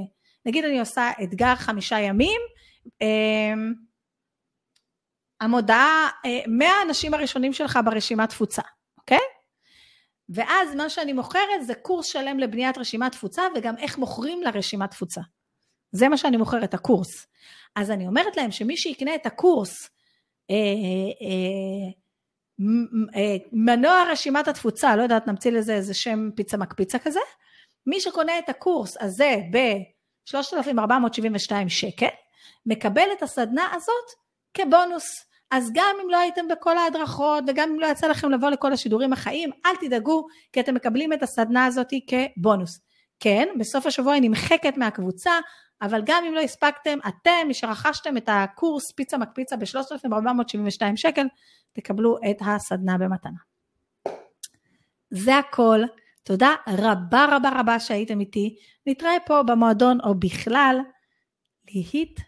[0.46, 2.42] נגיד אני עושה אתגר חמישה ימים,
[3.02, 3.74] אמ,
[5.42, 6.10] המודעה,
[6.48, 8.62] 100 אה, האנשים הראשונים שלך ברשימת תפוצה,
[8.98, 9.20] אוקיי?
[10.30, 15.22] ואז מה שאני מוכרת זה קורס שלם לבניית רשימת תפוצה וגם איך מוכרים לרשימת תפוצה.
[15.92, 17.28] זה מה שאני מוכרת, הקורס.
[17.76, 19.90] אז אני אומרת להם שמי שיקנה את הקורס,
[20.50, 22.01] אה, אה, אה,
[23.52, 27.20] מנוע רשימת התפוצה, לא יודעת, נמציא לזה איזה שם פיצה מקפיצה כזה,
[27.88, 32.08] מי שקונה את הקורס הזה ב-3,472 שקל,
[32.66, 34.06] מקבל את הסדנה הזאת
[34.54, 35.26] כבונוס.
[35.52, 39.14] אז גם אם לא הייתם בכל ההדרכות וגם אם לא יצא לכם לבוא לכל השידורים
[39.14, 42.80] החיים, אל תדאגו כי אתם מקבלים את הסדנה הזאת כבונוס.
[43.20, 45.32] כן, בסוף השבוע היא נמחקת מהקבוצה,
[45.82, 51.26] אבל גם אם לא הספקתם, אתם, מי שרכשתם את הקורס פיצה מקפיצה ב-3,472 שקל,
[51.74, 53.40] תקבלו את הסדנה במתנה.
[55.12, 55.82] זה הכל.
[56.24, 58.56] תודה רבה רבה רבה שהייתם איתי.
[58.88, 60.80] נתראה פה במועדון או בכלל.
[61.68, 62.22] להתראות.